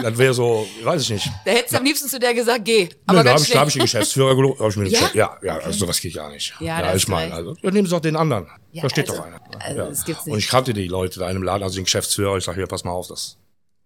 Das 0.04 0.18
wäre 0.18 0.34
so, 0.36 0.68
weiß 0.84 1.02
ich 1.02 1.10
nicht. 1.10 1.28
Da 1.46 1.52
hättest 1.52 1.74
du 1.74 1.78
am 1.78 1.84
liebsten 1.84 2.08
zu 2.08 2.20
der 2.20 2.34
gesagt, 2.36 2.64
geh. 2.66 2.90
Aber 3.08 3.24
da 3.24 3.32
habe 3.32 3.42
ich, 3.42 3.50
da 3.50 3.62
hab 3.62 3.68
ich 3.70 3.74
den 3.74 3.82
Geschäftsführer 3.84 4.36
gelobt. 4.36 4.60
Hab 4.60 4.70
ich 4.70 4.76
mir 4.76 4.88
Ja? 4.88 5.00
gesagt, 5.00 5.16
ja, 5.16 5.38
ja, 5.42 5.58
also 5.58 5.80
sowas 5.80 6.00
geht 6.00 6.14
gar 6.14 6.30
nicht. 6.30 6.54
Ja, 6.60 6.82
ja 6.82 6.96
ich 6.96 7.08
meine, 7.08 7.34
also, 7.34 7.56
ja, 7.60 7.72
nehmen 7.72 7.88
Sie 7.88 7.92
doch 7.92 8.02
den 8.02 8.16
anderen. 8.16 8.48
Ja, 8.72 8.84
da 8.84 8.90
steht 8.90 9.10
also, 9.10 9.22
doch 9.22 9.28
einer. 9.28 9.42
also, 9.60 9.78
ja. 9.80 9.86
das 9.88 10.06
gibt's 10.06 10.26
nicht. 10.26 10.34
Und 10.34 10.40
ich 10.40 10.48
kannte 10.48 10.74
die 10.74 10.88
Leute 10.88 11.20
da 11.20 11.28
in 11.28 11.34
dem 11.38 11.44
Laden, 11.44 11.64
also 11.64 11.76
den 11.76 11.86
Geschäftsführer. 11.86 12.38
Ich 12.38 12.44
sage, 12.44 12.58
hier, 12.58 12.68
pass 12.68 12.84
mal 12.84 12.92
auf, 12.92 13.08
das, 13.08 13.38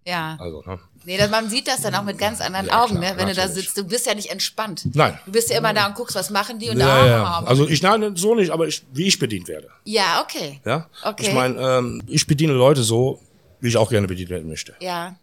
Ja. 0.06 0.38
also, 0.40 0.64
ne. 0.66 0.80
Nee, 1.04 1.18
das, 1.18 1.30
man 1.32 1.50
sieht 1.50 1.68
das 1.68 1.82
dann 1.82 1.96
auch 1.96 2.04
mit 2.04 2.18
ganz 2.20 2.42
anderen 2.42 2.68
Ja, 2.68 2.84
Augen, 2.84 3.00
klar, 3.00 3.14
ne? 3.14 3.18
wenn 3.18 3.28
du 3.28 3.34
da 3.34 3.46
natürlich. 3.48 3.66
sitzt. 3.66 3.78
Du 3.78 3.84
bist 3.84 4.06
ja 4.06 4.14
nicht 4.14 4.30
entspannt. 4.30 4.84
Nein. 4.94 5.20
Du 5.26 5.32
bist 5.32 5.50
ja 5.50 5.58
immer 5.58 5.74
da 5.74 5.88
und 5.88 5.96
guckst, 5.96 6.16
was 6.16 6.30
machen 6.30 6.60
die 6.60 6.70
und 6.70 6.78
Ja, 6.78 6.86
da. 6.88 7.08
ja. 7.08 7.44
Also 7.46 7.68
ich, 7.68 7.82
nein, 7.82 8.16
so 8.16 8.36
nicht, 8.36 8.52
aber 8.52 8.68
ich, 8.68 8.84
wie 8.94 9.08
ich 9.08 9.18
bedient 9.18 9.48
werde. 9.48 9.70
ja, 9.84 10.22
okay. 10.24 10.62
Ja. 10.66 10.88
Okay. 11.04 11.28
Ich 11.28 11.34
meine, 11.34 11.60
ähm, 11.60 12.04
ich 12.08 12.28
bediene 12.28 12.54
Leute 12.54 12.84
so, 12.84 13.20
wie 13.62 13.68
ich 13.70 13.78
auch 13.78 13.90
gerne 13.90 14.08
bedient 14.08 14.30
werden 14.30 14.48
möchte. 14.48 14.76
Ja. 14.80 15.16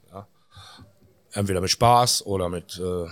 Entweder 1.33 1.61
mit 1.61 1.71
Spaß 1.71 2.25
oder 2.26 2.49
mit, 2.49 2.81
äh, 2.83 3.07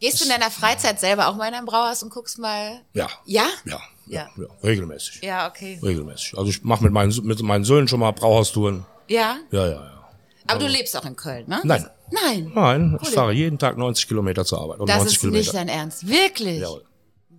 Gehst 0.00 0.20
du 0.20 0.24
in 0.24 0.30
deiner 0.30 0.50
Freizeit 0.50 0.98
selber 0.98 1.28
auch 1.28 1.36
mal 1.36 1.46
in 1.48 1.54
ein 1.54 1.64
Brauhaus 1.66 2.02
und 2.02 2.10
guckst 2.10 2.38
mal? 2.38 2.80
ja. 2.92 3.08
Ja? 3.26 3.44
Ja, 3.64 3.72
ja, 3.74 3.78
Ja. 4.06 4.28
ja, 4.36 4.46
regelmäßig. 4.62 5.20
Ja, 5.22 5.46
okay. 5.48 5.78
Regelmäßig. 5.82 6.36
Also 6.36 6.50
ich 6.50 6.62
mache 6.64 6.82
mit 6.82 6.92
meinen, 6.92 7.14
mit 7.24 7.40
meinen 7.42 7.64
Söhnen 7.64 7.86
schon 7.86 8.00
mal 8.00 8.10
Brauhaustouren. 8.12 8.84
Ja? 9.08 9.36
Ja, 9.50 9.66
ja, 9.66 9.72
ja. 9.72 10.03
Aber 10.46 10.58
du 10.58 10.66
lebst 10.66 10.96
auch 10.96 11.04
in 11.04 11.16
Köln, 11.16 11.44
ne? 11.48 11.60
Nein. 11.64 11.86
Nein. 12.10 12.52
Nein, 12.54 12.98
ich 13.02 13.08
fahre 13.10 13.32
jeden 13.32 13.58
Tag 13.58 13.78
90 13.78 14.06
Kilometer 14.08 14.44
zur 14.44 14.60
Arbeit. 14.60 14.78
Oder 14.80 14.86
Das 14.92 14.98
90 15.04 15.14
ist 15.14 15.20
Kilometer. 15.20 15.40
nicht 15.42 15.54
dein 15.54 15.68
Ernst. 15.68 16.06
Wirklich? 16.08 16.60
Jawohl. 16.60 16.84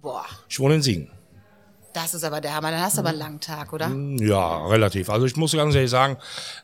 Boah, 0.01 0.25
Ich 0.49 0.59
wohne 0.59 0.75
in 0.75 0.81
Siegen. 0.81 1.09
das 1.93 2.13
ist 2.13 2.23
aber 2.23 2.41
der 2.41 2.55
Hammer. 2.55 2.71
Dann 2.71 2.81
hast 2.81 2.97
du 2.97 3.01
aber 3.01 3.09
einen 3.09 3.19
langen 3.19 3.39
Tag, 3.39 3.71
oder? 3.73 3.89
Ja, 4.19 4.65
relativ. 4.67 5.09
Also 5.09 5.25
ich 5.27 5.35
muss 5.35 5.51
ganz 5.53 5.73
ehrlich 5.75 5.89
sagen, 5.91 6.17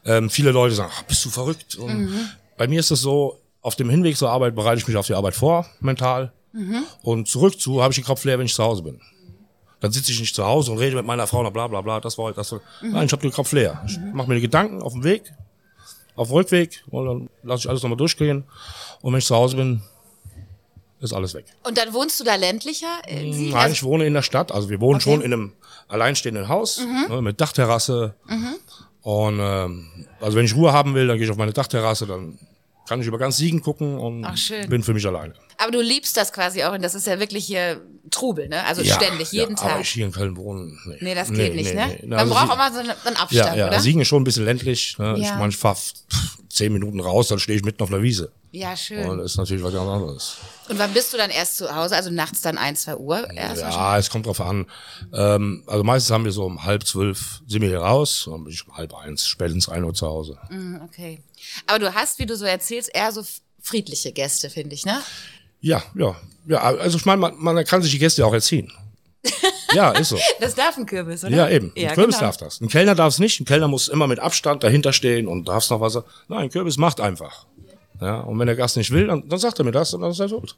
ähm, 0.06 0.30
viele 0.30 0.52
Leute 0.52 0.76
sagen, 0.76 0.92
ach, 0.94 1.04
bist 1.04 1.24
du 1.26 1.30
verrückt? 1.30 1.76
Und 1.76 1.98
Mhm. 2.06 2.30
Bei 2.58 2.68
mir 2.68 2.80
ist 2.80 2.92
es 2.92 3.02
so, 3.02 3.40
auf 3.62 3.76
dem 3.76 3.90
Hinweg 3.90 4.18
zur 4.18 4.30
Arbeit 4.30 4.56
bereite 4.56 4.78
ich 4.80 4.88
mich 4.88 4.98
auf 4.98 5.08
die 5.08 5.14
Arbeit 5.14 5.36
vor, 5.36 5.66
mental. 5.80 6.32
Mhm. 6.54 6.84
Und 7.04 7.28
zurück 7.28 7.60
zu 7.60 7.82
habe 7.82 7.92
ich 7.94 8.00
den 8.00 8.06
Kopf 8.06 8.24
leer, 8.26 8.38
wenn 8.40 8.46
ich 8.48 8.54
zu 8.54 8.64
Hause 8.64 8.82
bin. 8.84 9.00
Dann 9.80 9.92
sitze 9.92 10.12
ich 10.12 10.20
nicht 10.20 10.36
zu 10.36 10.46
Hause 10.46 10.72
und 10.72 10.78
rede 10.78 10.96
mit 10.96 11.06
meiner 11.06 11.26
Frau, 11.26 11.42
na 11.42 11.50
bla 11.50 11.68
bla 11.68 11.82
bla, 11.82 12.00
das 12.00 12.18
war 12.18 12.32
das. 12.34 12.52
War. 12.52 12.62
Mhm. 12.82 12.92
Nein, 12.92 13.06
ich 13.06 13.12
habe 13.12 13.22
den 13.24 13.32
Kopf 13.32 13.52
leer. 13.52 13.82
Ich 13.88 13.98
mache 14.14 14.28
mir 14.28 14.36
die 14.36 14.42
Gedanken 14.42 14.82
auf 14.84 14.94
dem 14.94 15.04
Weg, 15.04 15.32
auf 16.16 16.32
Rückweg 16.32 16.84
und 16.90 17.06
dann 17.06 17.30
lasse 17.44 17.62
ich 17.62 17.70
alles 17.70 17.82
nochmal 17.84 17.98
durchgehen. 17.98 18.44
Und 19.02 19.14
wenn 19.14 19.20
ich 19.20 19.26
zu 19.26 19.36
Hause 19.36 19.56
bin, 19.58 19.82
ist 21.00 21.14
alles 21.14 21.34
weg. 21.34 21.46
Und 21.64 21.78
dann 21.78 21.94
wohnst 21.94 22.20
du 22.20 22.24
da 22.24 22.36
ländlicher? 22.36 22.88
in 23.08 23.34
Siegen? 23.34 23.52
Nein, 23.52 23.62
Also- 23.64 23.74
ich 23.74 23.84
wohne 23.84 24.06
in 24.06 24.14
der 24.14 24.22
Stadt. 24.22 24.52
Also 24.52 24.70
wir 24.70 24.80
wohnen 24.82 24.98
Okay. 25.02 25.10
Mhm. 25.10 25.14
schon 25.16 25.22
in 25.24 25.34
einem 25.34 25.54
alleinstehenden 25.88 26.48
Haus 26.48 26.80
ne, 27.10 27.22
mit 27.22 27.42
Dachterrasse. 27.42 28.14
Und 29.02 29.40
ähm, 29.42 30.06
also 30.20 30.38
wenn 30.38 30.46
ich 30.46 30.56
Ruhe 30.56 30.72
haben 30.74 30.94
will, 30.94 31.08
dann 31.08 31.18
gehe 31.18 31.26
ich 31.26 31.32
auf 31.32 31.38
meine 31.38 31.54
Dachterrasse, 31.54 32.06
dann 32.06 32.38
kann 32.92 33.00
ich 33.00 33.08
über 33.08 33.18
ganz 33.18 33.38
Siegen 33.38 33.62
gucken 33.62 33.98
und 33.98 34.26
Ach, 34.26 34.36
bin 34.68 34.84
für 34.84 34.94
mich 34.94 35.08
alleine. 35.08 35.34
aber 35.58 35.72
du 35.72 35.80
liebst 35.80 36.18
das 36.18 36.34
quasi 36.34 36.62
auch 36.66 36.74
und 36.74 36.82
das 36.84 36.94
ist 36.94 37.08
ja 37.08 37.22
wirklich 37.22 37.46
hier 37.46 37.80
Trubel, 38.10 38.50
ne? 38.50 38.66
Also 38.66 38.84
ständig, 38.84 39.32
jeden 39.32 39.52
ja, 39.56 39.62
Tag. 39.62 39.72
Aber 39.72 39.80
ich 39.82 39.88
hier 39.90 40.06
in 40.06 40.12
Köln 40.12 40.36
wohne, 40.36 40.74
nee. 40.88 40.98
nee, 41.00 41.16
das 41.16 41.32
geht 41.32 41.56
nicht, 41.56 41.74
ne? 41.74 41.98
nee. 42.02 42.08
Man 42.08 42.20
Also 42.20 42.34
braucht 42.34 42.48
Sie- 42.48 42.52
auch 42.52 42.58
mal 42.58 42.74
so 42.74 42.80
einen, 42.80 42.90
einen 42.90 43.16
ja, 43.16 43.22
Abstand, 43.22 43.58
ja, 43.58 43.68
oder? 43.68 43.80
Siegen 43.80 44.02
ist 44.02 44.10
schon 44.10 44.22
ein 44.22 44.26
bisschen 44.26 44.44
ländlich. 44.44 44.98
Ne? 45.00 45.16
Ich 45.18 45.24
Ja. 45.24 45.38
meine, 45.38 45.52
ich 45.52 45.58
fahre 45.58 45.78
zehn 46.50 46.74
Minuten 46.74 47.00
raus, 47.00 47.30
dann 47.30 47.40
stehe 47.40 47.58
ich 47.58 47.64
mitten 47.64 47.82
auf 47.82 47.94
einer 47.94 48.02
Wiese. 48.02 48.34
Ja, 48.54 48.76
schön. 48.76 49.10
Und 49.10 49.20
das 49.20 49.32
ist 49.32 49.38
natürlich 49.38 49.64
was 49.64 49.74
ganz 49.74 49.88
anderes. 49.88 50.38
Und 50.68 50.78
wann 50.78 50.94
bist 50.94 51.14
du 51.14 51.18
dann 51.18 51.30
erst 51.30 51.56
zu 51.56 51.74
Hause? 51.74 51.96
Also 51.96 52.10
nachts 52.10 52.42
dann 52.42 52.58
ein, 52.58 52.76
zwei 52.76 52.98
Uhr? 52.98 53.30
Erst 53.32 53.62
Ja, 53.62 53.98
es 53.98 54.10
kommt 54.10 54.26
drauf 54.26 54.42
an. 54.42 54.66
Ähm, 55.14 55.64
also 55.68 55.84
meistens 55.86 56.12
haben 56.12 56.26
wir 56.26 56.34
so 56.34 56.44
um 56.44 56.66
halb 56.66 56.86
zwölf 56.86 57.42
sind 57.48 57.62
wir 57.62 57.70
hier 57.70 57.80
raus, 57.80 58.28
und 58.28 58.34
dann 58.34 58.44
bin 58.44 58.54
ich 58.54 58.68
um 58.68 58.76
halb 58.76 58.94
eins, 58.94 59.26
spätestens 59.26 59.70
ein 59.70 59.86
Uhr 59.86 59.94
zu 59.94 60.06
Hause. 60.06 60.38
wahrscheinlich. 60.50 60.82
Okay. 60.84 61.24
Aber 61.66 61.80
du 61.80 61.94
hast, 61.94 62.20
wie 62.20 62.26
du 62.26 62.36
so 62.36 62.46
erzählst, 62.46 62.94
eher 62.94 63.12
so 63.14 63.24
friedliche 63.62 64.12
Gäste, 64.12 64.50
finde 64.50 64.76
ich, 64.76 64.86
ne? 64.86 65.02
Ja, 65.62 65.82
ja, 65.96 66.16
ja. 66.48 66.60
Also 66.60 66.98
ich 66.98 67.06
meine, 67.06 67.22
man, 67.22 67.36
man 67.38 67.64
kann 67.66 67.82
sich 67.82 67.92
die 67.92 68.00
Gäste 68.00 68.26
auch 68.26 68.34
erziehen. 68.34 68.72
ja, 69.74 69.92
ist 69.92 70.10
so. 70.10 70.20
Das 70.40 70.56
darf 70.56 70.78
ein 70.78 70.86
Kürbis, 70.86 71.24
oder? 71.24 71.36
Ja, 71.36 71.50
eben. 71.50 71.72
Ja, 71.76 71.90
ein 71.90 71.96
Kürbis 71.96 72.16
genau. 72.16 72.28
darf 72.28 72.38
das. 72.38 72.60
Ein 72.60 72.68
Kellner 72.68 72.96
darf 72.96 73.14
es 73.14 73.20
nicht. 73.20 73.40
Ein 73.40 73.46
Kellner 73.46 73.68
muss 73.68 73.88
immer 73.88 74.08
mit 74.08 74.20
Abstand 74.20 74.64
dahinter 74.64 74.94
stehen 74.94 75.28
und 75.28 75.48
darf 75.48 75.70
noch 75.70 75.80
was. 75.80 75.96
Nein, 76.28 76.40
ein 76.40 76.50
Kürbis 76.50 76.78
macht 76.78 77.00
einfach. 77.00 77.46
Ja, 78.02 78.22
und 78.22 78.38
wenn 78.40 78.48
der 78.48 78.56
Gast 78.56 78.78
nicht 78.78 78.92
will, 78.92 79.08
dann, 79.08 79.28
dann 79.30 79.40
sagt 79.40 79.60
er 79.60 79.66
mir 79.66 79.72
das 79.72 79.94
und 79.94 80.02
dann 80.02 80.12
ist 80.12 80.20
er 80.20 80.28
gut. 80.28 80.58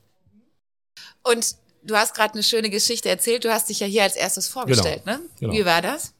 Und 1.24 1.56
du 1.84 1.96
hast 1.96 2.16
gerade 2.16 2.34
eine 2.36 2.44
schöne 2.44 2.70
Geschichte 2.70 3.10
erzählt. 3.10 3.44
Du 3.44 3.52
hast 3.52 3.68
dich 3.70 3.80
ja 3.82 3.88
hier 3.88 4.04
als 4.04 4.16
erstes 4.16 4.48
vorgestellt, 4.48 5.02
Genau, 5.06 5.18
ne? 5.18 5.24
genau. 5.40 5.54
Wie 5.54 5.66
war 5.66 5.82
das? 5.82 6.14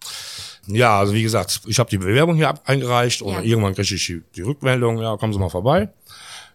Ja, 0.68 1.00
also 1.00 1.14
wie 1.14 1.24
gesagt, 1.24 1.62
ich 1.68 1.80
habe 1.80 1.90
die 1.90 1.98
Bewerbung 1.98 2.36
hier 2.36 2.54
eingereicht 2.66 3.22
und 3.22 3.34
Ja. 3.34 3.42
irgendwann 3.42 3.74
kriege 3.76 3.96
ich 3.96 4.06
die, 4.06 4.22
die 4.36 4.42
Rückmeldung, 4.42 5.00
ja, 5.02 5.16
kommen 5.18 5.34
Sie 5.34 5.40
mal 5.40 5.50
vorbei. 5.50 5.90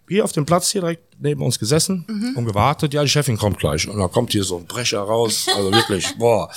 Hier 0.09 0.25
auf 0.25 0.33
dem 0.33 0.47
Platz 0.47 0.71
hier 0.71 0.81
direkt 0.81 1.17
neben 1.21 1.43
uns 1.43 1.59
gesessen 1.59 2.05
Mhm. 2.09 2.35
und 2.37 2.45
gewartet, 2.47 2.95
ja, 2.95 3.03
die 3.03 3.09
Chefin 3.11 3.37
kommt 3.37 3.59
gleich. 3.59 3.87
Und 3.89 3.99
dann 3.99 4.11
kommt 4.11 4.33
hier 4.33 4.45
so 4.45 4.57
ein 4.57 4.65
Brecher 4.67 5.01
raus, 5.01 5.47
also 5.55 5.71
wirklich, 5.73 6.07
boah, 6.19 6.51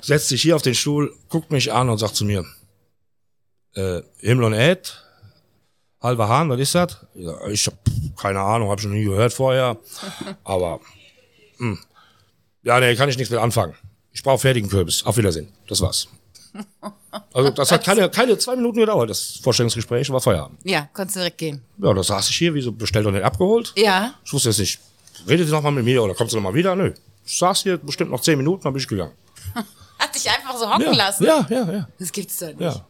setzt 0.00 0.28
sich 0.28 0.40
hier 0.40 0.56
auf 0.56 0.62
den 0.62 0.74
Stuhl, 0.74 1.14
guckt 1.28 1.50
mich 1.50 1.70
an 1.72 1.90
und 1.90 1.98
sagt 1.98 2.16
zu 2.16 2.24
mir, 2.24 2.44
äh, 3.74 4.00
Himmel 4.20 4.44
und 4.44 4.52
Erd, 4.54 5.02
halber 6.02 6.28
Hahn, 6.28 6.48
was 6.50 6.60
ist 6.60 6.74
das? 6.74 6.98
Ja, 7.14 7.46
ich 7.48 7.66
habe 7.66 7.76
keine 8.16 8.40
Ahnung, 8.40 8.70
habe 8.70 8.80
schon 8.80 8.92
nie 8.92 9.04
gehört 9.04 9.32
vorher, 9.32 9.76
aber 10.44 10.80
hm. 11.58 11.78
ja, 12.62 12.80
nee, 12.80 12.94
kann 12.96 13.08
ich 13.08 13.16
nichts 13.16 13.30
mit 13.30 13.40
anfangen. 13.40 13.74
Ich 14.12 14.22
brauche 14.22 14.38
fertigen 14.38 14.70
Kürbis. 14.70 15.04
Auf 15.04 15.16
Wiedersehen. 15.18 15.52
Das 15.68 15.80
war's. 15.82 16.08
Also 17.34 17.50
das 17.50 17.70
hat 17.70 17.84
keine, 17.84 18.08
keine 18.08 18.38
zwei 18.38 18.56
Minuten 18.56 18.78
gedauert, 18.78 19.10
das 19.10 19.38
Vorstellungsgespräch 19.42 20.08
war 20.10 20.20
Feierabend. 20.20 20.58
Ja, 20.64 20.88
konntest 20.94 21.16
du 21.16 21.20
direkt 21.20 21.38
gehen. 21.38 21.62
Ja, 21.78 21.92
da 21.92 22.02
saß 22.02 22.30
ich 22.30 22.36
hier, 22.36 22.54
wie 22.54 22.62
so 22.62 22.72
bestellt 22.72 23.04
und 23.06 23.12
nicht 23.14 23.24
abgeholt. 23.24 23.74
Ja. 23.76 24.14
Ich 24.24 24.32
wusste 24.32 24.48
jetzt 24.48 24.58
nicht, 24.58 24.78
redet 25.28 25.46
ihr 25.48 25.52
noch 25.52 25.62
mal 25.62 25.70
mit 25.70 25.84
mir 25.84 26.02
oder 26.02 26.14
kommst 26.14 26.32
du 26.32 26.38
noch 26.38 26.44
mal 26.44 26.54
wieder? 26.54 26.74
Nö. 26.74 26.94
Ich 27.26 27.36
saß 27.38 27.62
hier 27.62 27.76
bestimmt 27.76 28.10
noch 28.10 28.20
zehn 28.20 28.38
Minuten, 28.38 28.62
dann 28.64 28.72
bin 28.72 28.80
ich 28.80 28.88
gegangen. 28.88 29.12
Hat 29.98 30.14
dich 30.14 30.28
einfach 30.30 30.56
so 30.56 30.66
hocken 30.68 30.86
Ja, 30.86 30.92
lassen. 30.94 31.24
ja, 31.24 31.46
ja, 31.50 31.72
ja. 31.72 31.88
Das 31.98 32.10
gibt's 32.12 32.38
doch 32.38 32.48
nicht. 32.48 32.60
Ja. 32.60 32.86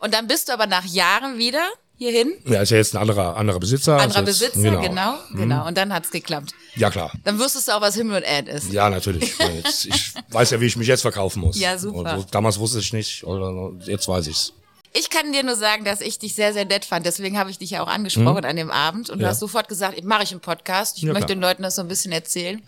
Und 0.00 0.12
dann 0.14 0.26
bist 0.26 0.48
du 0.48 0.52
aber 0.52 0.66
nach 0.66 0.84
Jahren 0.84 1.38
wieder 1.38 1.64
hierhin. 1.96 2.32
Ja, 2.44 2.62
ist 2.62 2.70
ja 2.70 2.76
jetzt 2.76 2.94
ein 2.94 2.98
anderer, 3.00 3.36
anderer 3.36 3.58
Besitzer. 3.58 3.98
Anderer 3.98 4.26
Ist 4.28 4.40
jetzt- 4.40 4.54
Besitzer, 4.54 4.76
genau, 4.80 5.14
genau. 5.34 5.66
Und 5.66 5.76
dann 5.76 5.92
hat's 5.92 6.10
geklappt. 6.10 6.52
Ja, 6.76 6.90
klar. 6.90 7.10
Dann 7.24 7.38
wusstest 7.38 7.68
du 7.68 7.72
auch, 7.72 7.80
was 7.80 7.94
Himmel 7.94 8.16
und 8.16 8.22
Erd 8.22 8.48
ist. 8.48 8.72
Ja, 8.72 8.90
natürlich. 8.90 9.32
Jetzt, 9.64 9.86
ich 9.86 10.12
weiß 10.30 10.50
ja, 10.50 10.60
wie 10.60 10.66
ich 10.66 10.76
mich 10.76 10.88
jetzt 10.88 11.00
verkaufen 11.02 11.40
muss. 11.40 11.58
Ja, 11.58 11.78
super. 11.78 12.14
Und 12.14 12.20
so, 12.20 12.26
damals 12.30 12.58
wusste 12.58 12.78
ich 12.80 12.92
nicht, 12.92 13.24
oder 13.24 13.72
jetzt 13.86 14.06
weiß 14.08 14.26
ich's. 14.26 14.52
Ich 14.92 15.10
kann 15.10 15.30
dir 15.32 15.42
nur 15.42 15.56
sagen, 15.56 15.84
dass 15.84 16.00
ich 16.00 16.18
dich 16.18 16.34
sehr, 16.34 16.52
sehr 16.54 16.64
nett 16.64 16.84
fand. 16.86 17.04
Deswegen 17.04 17.38
habe 17.38 17.50
ich 17.50 17.58
dich 17.58 17.70
ja 17.70 17.82
auch 17.82 17.86
angesprochen 17.88 18.44
an 18.46 18.56
dem 18.56 18.70
Abend. 18.70 19.10
Und 19.10 19.16
du 19.18 19.20
Mhm. 19.20 19.22
Ja. 19.24 19.28
hast 19.30 19.40
sofort 19.40 19.68
gesagt, 19.68 20.02
mache 20.04 20.22
ich 20.22 20.30
einen 20.32 20.40
Podcast. 20.40 20.96
Ich 20.96 21.02
Ja, 21.02 21.12
möchte 21.12 21.26
klar. 21.26 21.36
Mhm. 21.36 21.40
den 21.40 21.48
Leuten 21.48 21.62
das 21.62 21.74
so 21.76 21.82
ein 21.82 21.88
bisschen 21.88 22.12
erzählen. 22.12 22.62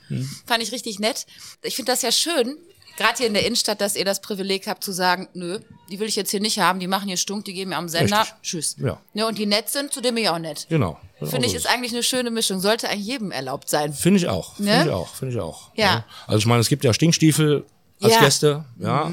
Fand 0.47 0.63
ich 0.63 0.71
richtig 0.73 0.99
nett. 0.99 1.25
Ich 1.63 1.77
finde 1.77 1.91
das 1.93 2.03
ja 2.03 2.13
schön, 2.13 2.59
gerade 2.99 3.17
hier 3.17 3.27
in 3.27 3.33
der 3.35 3.47
Innenstadt, 3.47 3.81
dass 3.81 3.97
ihr 3.97 4.05
das 4.05 4.21
Privileg 4.21 4.67
habt 4.67 4.85
zu 4.85 4.93
sagen, 4.93 5.29
nö, 5.33 5.59
die 5.91 5.99
will 5.99 6.09
ich 6.09 6.17
jetzt 6.17 6.31
hier 6.31 6.41
nicht 6.41 6.59
haben. 6.59 6.81
Die 6.81 6.87
machen 6.87 7.09
hier 7.09 7.17
Stunk, 7.17 7.47
die 7.47 7.55
geben 7.55 7.71
mir 7.71 7.77
am 7.79 7.89
Sender. 7.89 8.21
Richtig. 8.21 8.35
Tschüss. 8.43 8.77
Ja. 8.79 9.01
Ne, 9.15 9.27
und 9.27 9.39
die 9.39 9.47
nett 9.47 9.71
sind, 9.71 9.93
zu 9.93 10.01
dem 10.03 10.15
bin 10.17 10.25
ich 10.25 10.31
auch 10.31 10.39
nett. 10.39 10.67
Genau. 10.69 10.99
Finde 11.23 11.47
ich, 11.47 11.53
so 11.53 11.57
ist 11.59 11.67
eigentlich 11.69 11.93
eine 11.93 12.03
schöne 12.03 12.31
Mischung. 12.31 12.61
Sollte 12.61 12.89
eigentlich 12.89 13.07
jedem 13.07 13.31
erlaubt 13.33 13.69
sein. 13.71 13.93
Finde 13.93 14.19
ich 14.19 14.29
auch. 14.29 14.55
Finde 14.57 14.73
Ne? 14.73 14.85
ich 14.85 14.91
auch. 14.91 15.09
Finde 15.15 15.35
ich 15.35 15.41
auch. 15.41 15.71
Ja. 15.75 16.05
Also 16.27 16.39
ich 16.39 16.47
meine, 16.47 16.61
es 16.61 16.69
gibt 16.69 16.85
ja 16.85 16.93
Stinkstiefel 16.93 17.65
als 18.01 18.13
Ja. 18.13 18.21
Mhm. 18.21 18.25
Gäste. 18.25 18.65
Ja. 18.79 19.11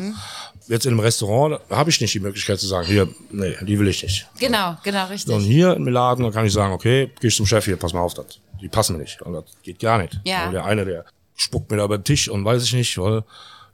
Jetzt 0.67 0.85
in 0.85 0.91
einem 0.91 0.99
Restaurant 0.99 1.59
habe 1.69 1.89
ich 1.91 2.01
nicht 2.01 2.13
die 2.13 2.19
Möglichkeit 2.19 2.59
zu 2.59 2.67
sagen, 2.67 2.87
hier, 2.87 3.07
nee, 3.31 3.55
die 3.61 3.77
will 3.79 3.87
ich 3.87 4.01
nicht. 4.01 4.27
Genau, 4.39 4.75
genau, 4.83 5.05
richtig. 5.07 5.33
Und 5.33 5.41
hier 5.41 5.73
im 5.75 5.87
Laden, 5.87 6.23
dann 6.23 6.33
kann 6.33 6.45
ich 6.45 6.53
sagen, 6.53 6.73
okay, 6.73 7.11
geh 7.21 7.27
ich 7.27 7.35
zum 7.35 7.45
Chef 7.45 7.65
hier, 7.65 7.77
pass 7.77 7.93
mal 7.93 8.01
auf, 8.01 8.15
das, 8.15 8.39
die 8.61 8.67
passen 8.67 8.95
mir 8.97 9.03
nicht. 9.03 9.21
Und 9.21 9.33
das 9.33 9.43
geht 9.61 9.79
gar 9.79 9.99
nicht. 9.99 10.19
Ja. 10.25 10.47
Und 10.47 10.53
der 10.53 10.65
eine, 10.65 10.83
der 10.85 11.05
spuckt 11.35 11.69
mir 11.69 11.77
da 11.77 11.85
über 11.85 11.97
den 11.99 12.03
Tisch 12.03 12.29
und 12.29 12.43
weiß 12.45 12.63
ich 12.63 12.73
nicht, 12.73 12.97
weil, 12.97 13.23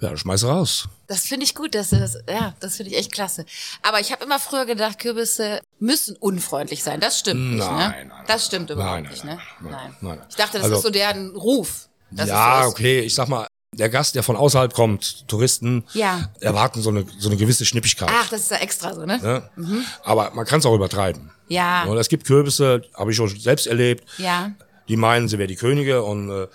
ja, 0.02 0.18
schmeiß 0.18 0.44
raus. 0.46 0.88
Das 1.08 1.22
finde 1.22 1.46
ich 1.46 1.56
gut, 1.56 1.76
dass 1.76 1.92
das, 1.92 2.18
ja, 2.30 2.54
das 2.60 2.78
finde 2.78 2.92
ich 2.92 2.98
echt 2.98 3.12
klasse. 3.12 3.46
Aber 3.84 4.00
ich 4.00 4.12
habe 4.12 4.24
immer 4.26 4.40
früher 4.40 4.66
gedacht, 4.66 5.00
Kürbisse 5.00 5.62
müssen 5.80 6.16
unfreundlich 6.18 6.84
sein. 6.84 7.00
Das 7.00 7.20
stimmt 7.20 7.52
nicht, 7.56 7.60
ne? 7.72 7.78
Nein, 7.78 8.08
nein, 8.10 8.24
Das 8.28 8.46
stimmt 8.48 8.70
überhaupt 8.70 8.94
nein, 8.94 9.04
nein, 9.04 9.12
nicht, 9.12 9.24
ne? 9.24 9.40
nein, 9.62 9.72
nein, 9.72 9.96
nein. 10.02 10.22
Ich 10.30 10.36
dachte, 10.36 10.58
das 10.58 10.64
Also- 10.66 10.78
ist 10.78 10.82
so 10.84 10.90
deren 10.90 11.36
Ruf. 11.36 11.88
ja, 12.12 12.64
so 12.64 12.70
okay, 12.70 13.00
ich 13.02 13.14
sag 13.16 13.28
mal, 13.30 13.48
der 13.74 13.88
Gast, 13.90 14.16
der 14.16 14.24
von 14.24 14.36
außerhalb 14.36 14.74
kommt, 14.74 15.28
Touristen, 15.30 15.86
Ja. 15.94 16.30
erwarten 16.42 16.82
so 16.82 16.90
eine, 16.90 17.06
so 17.20 17.30
eine 17.30 17.38
gewisse 17.38 17.64
Schnippigkeit. 17.64 18.10
Ach, 18.12 18.28
das 18.28 18.42
ist 18.42 18.52
ja 18.52 18.58
extra 18.58 18.94
so, 18.94 19.06
ne? 19.06 19.18
Ne? 19.56 19.86
Aber 20.04 20.32
man 20.32 20.46
kann 20.46 20.60
es 20.60 20.66
auch 20.66 20.76
übertreiben. 20.76 21.32
Ja. 21.48 21.84
Und 21.86 21.98
es 21.98 22.10
gibt 22.10 22.26
Kürbisse, 22.28 22.82
habe 22.96 23.12
ich 23.12 23.18
schon 23.18 23.30
selbst 23.30 23.68
erlebt, 23.68 24.04
Ja. 24.18 24.52
die 24.90 24.98
meinen, 24.98 25.30
sie 25.30 25.38
wäre 25.38 25.48
die 25.48 25.56
Könige 25.56 26.04
und 26.04 26.30
äh, 26.32 26.48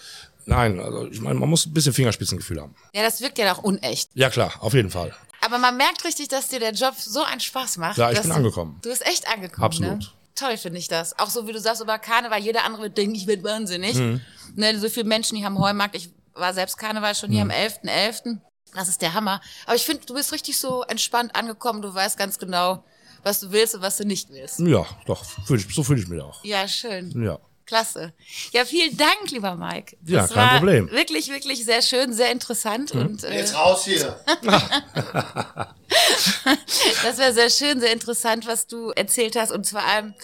nein, 0.47 0.81
also 0.81 1.07
ich 1.09 1.21
meine, 1.21 1.39
man 1.39 1.49
muss 1.49 1.67
ein 1.67 1.75
bisschen 1.75 1.93
Fingerspitzengefühl 1.93 2.61
haben. 2.61 2.75
Ja, 2.95 3.03
das 3.03 3.21
wirkt 3.21 3.39
ja 3.39 3.53
auch 3.55 3.63
unecht. 3.63 4.11
Ja 4.15 4.31
klar, 4.31 4.53
auf 4.61 4.75
jeden 4.75 4.91
Fall. 4.91 5.15
Aber 5.45 5.59
man 5.59 5.77
merkt 5.77 6.05
richtig, 6.05 6.29
dass 6.29 6.49
dir 6.49 6.59
der 6.61 6.73
Job 6.73 6.95
so 6.97 7.23
einen 7.23 7.41
Spaß 7.41 7.77
macht. 7.77 7.99
Ja, 7.99 8.11
ich 8.11 8.21
bin 8.21 8.33
angekommen. 8.33 8.79
Du 8.83 8.89
bist 8.89 9.07
echt 9.07 9.29
angekommen, 9.29 9.65
Absolut. 9.65 9.99
ne? 10.01 10.07
Toll 10.35 10.57
finde 10.59 10.79
ich 10.79 10.89
das. 10.89 11.19
Auch 11.19 11.31
so 11.31 11.47
wie 11.47 11.53
du 11.53 11.61
sagst 11.61 11.81
über 11.83 11.99
Karneval, 11.99 12.41
jeder 12.41 12.65
andere 12.65 12.83
wird 12.85 12.99
denken, 12.99 13.15
ich 13.15 13.27
werde 13.27 13.43
wahnsinnig. 13.45 13.95
Mhm. 13.95 14.21
Ne, 14.55 14.79
so 14.79 14.89
viele 14.89 15.07
Menschen 15.07 15.37
hier 15.37 15.47
am 15.47 15.59
Heumarkt. 15.59 15.95
Ich 15.95 16.11
war 16.35 16.53
selbst 16.53 16.77
Karneval 16.77 17.15
schon 17.15 17.31
hier 17.31 17.45
Mhm. 17.45 17.51
am 17.51 17.57
11.11. 17.57 18.41
Das 18.75 18.89
ist 18.89 19.01
der 19.01 19.15
Hammer. 19.15 19.41
Aber 19.65 19.77
ich 19.77 19.85
finde, 19.85 20.05
du 20.05 20.13
bist 20.15 20.33
richtig 20.33 20.59
so 20.59 20.83
entspannt 20.83 21.35
angekommen. 21.35 21.81
Du 21.81 21.95
weißt 21.95 22.19
ganz 22.19 22.39
genau, 22.39 22.85
was 23.23 23.41
du 23.41 23.51
willst 23.51 23.75
und 23.77 23.81
was 23.83 23.97
du 23.97 24.05
nicht 24.05 24.29
willst. 24.31 24.59
Ja, 24.61 24.85
doch, 25.07 25.25
so 25.47 25.83
fühle 25.83 26.01
ich 26.01 26.09
mich 26.09 26.21
auch. 26.21 26.45
Ja, 26.45 26.69
schön. 26.69 27.13
Ja. 27.23 27.39
Klasse. 27.67 28.13
Ja, 28.53 28.65
vielen 28.65 28.97
Dank, 28.97 29.31
lieber 29.31 29.57
Mike. 29.57 29.97
Ja, 30.07 30.21
Das 30.23 30.31
kein 30.33 30.37
war 30.45 30.59
Problem. 30.59 30.85
Mhm. 30.87 30.91
Wirklich, 30.93 31.29
wirklich 31.29 31.65
sehr 31.65 31.83
schön, 31.83 32.13
sehr 32.13 32.31
interessant 32.33 32.93
und 32.93 33.25
äh, 33.25 33.37
Jetzt 33.39 33.55
raus 33.55 33.85
hier. 33.85 34.19
Das 37.03 37.19
wäre 37.19 37.33
sehr 37.33 37.51
schön, 37.51 37.81
sehr 37.81 37.93
interessant, 37.93 38.47
was 38.47 38.67
du 38.67 38.91
erzählt 38.91 39.37
hast. 39.37 39.51
Und 39.53 39.67
vor 39.69 39.83
allem 39.83 40.15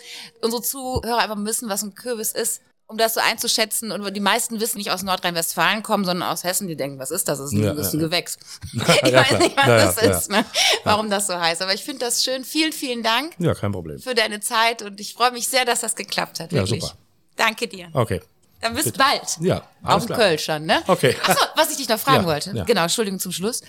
unsere 0.41 0.63
Zuhörer 0.63 1.19
einfach 1.19 1.37
wissen, 1.39 1.69
was 1.69 1.83
ein 1.83 1.95
Kürbis 1.95 2.33
ist, 2.33 2.63
um 2.87 2.99
das 2.99 3.15
so 3.15 3.21
einzuschätzen. 3.21 3.91
Und 3.93 4.13
die 4.15 4.21
meisten 4.21 4.61
wissen 4.61 4.79
nicht 4.79 4.91
aus 4.91 5.03
Nordrhein-Westfalen 5.03 5.83
kommen, 5.83 6.05
sondern 6.05 6.29
aus 6.29 6.45
Hessen. 6.45 6.69
Die 6.69 6.77
denken, 6.77 6.99
was 6.99 7.11
ist 7.11 7.29
das? 7.29 7.39
Das 7.39 7.49
ist 7.49 7.53
ein, 7.53 7.63
Ja, 7.63 7.75
das 7.75 7.93
ja, 7.93 8.01
ja. 8.01 8.07
Gewächs. 8.07 8.39
Ja, 8.75 8.95
ich 9.07 9.13
weiß 9.13 9.39
nicht, 9.39 9.57
was 9.57 9.67
Ja, 9.67 9.79
ja, 9.79 9.85
das 9.87 9.97
ja. 10.03 10.11
ist, 10.19 10.31
ne? 10.31 10.45
warum 10.85 11.11
das 11.11 11.27
so 11.27 11.39
heißt. 11.39 11.63
Aber 11.63 11.75
ich 11.75 11.83
finde 11.85 12.01
das 12.05 12.23
schön. 12.23 12.45
Vielen, 12.45 12.73
vielen 12.73 13.03
Dank 13.03 13.35
Ja, 13.39 13.55
kein 13.55 13.73
Problem. 13.73 13.99
für 13.99 14.15
deine 14.15 14.41
Zeit. 14.41 14.83
Und 14.83 15.01
ich 15.01 15.15
freue 15.15 15.31
mich 15.33 15.49
sehr, 15.49 15.65
dass 15.65 15.81
das 15.81 15.95
geklappt 15.97 16.41
hat. 16.41 16.53
Ja, 16.53 16.61
Wirklich. 16.63 16.83
super. 16.83 16.97
Danke 17.37 17.67
dir. 17.69 17.89
Okay. 17.93 18.21
Dann 18.61 18.75
bis 18.75 18.93
bald. 18.93 19.23
Ja, 19.41 19.57
Auf 19.59 19.65
alles 19.83 20.03
dem 20.05 20.07
klar. 20.09 20.19
Köln 20.21 20.39
schon, 20.39 20.67
ne? 20.67 20.83
Okay. 20.87 21.17
Achso, 21.27 21.45
was 21.57 21.71
ich 21.71 21.79
dich 21.79 21.89
noch 21.89 21.99
fragen 21.99 22.23
Ja, 22.23 22.27
wollte. 22.27 22.53
ja. 22.55 22.65
Genau, 22.65 22.83
Entschuldigung 22.83 23.19
zum 23.19 23.33
Schluss. 23.33 23.63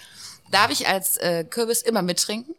Darf 0.52 0.70
ich 0.70 0.88
als 0.88 1.18
äh, 1.18 1.44
Kürbis 1.50 1.82
immer 1.82 2.02
mittrinken? 2.04 2.54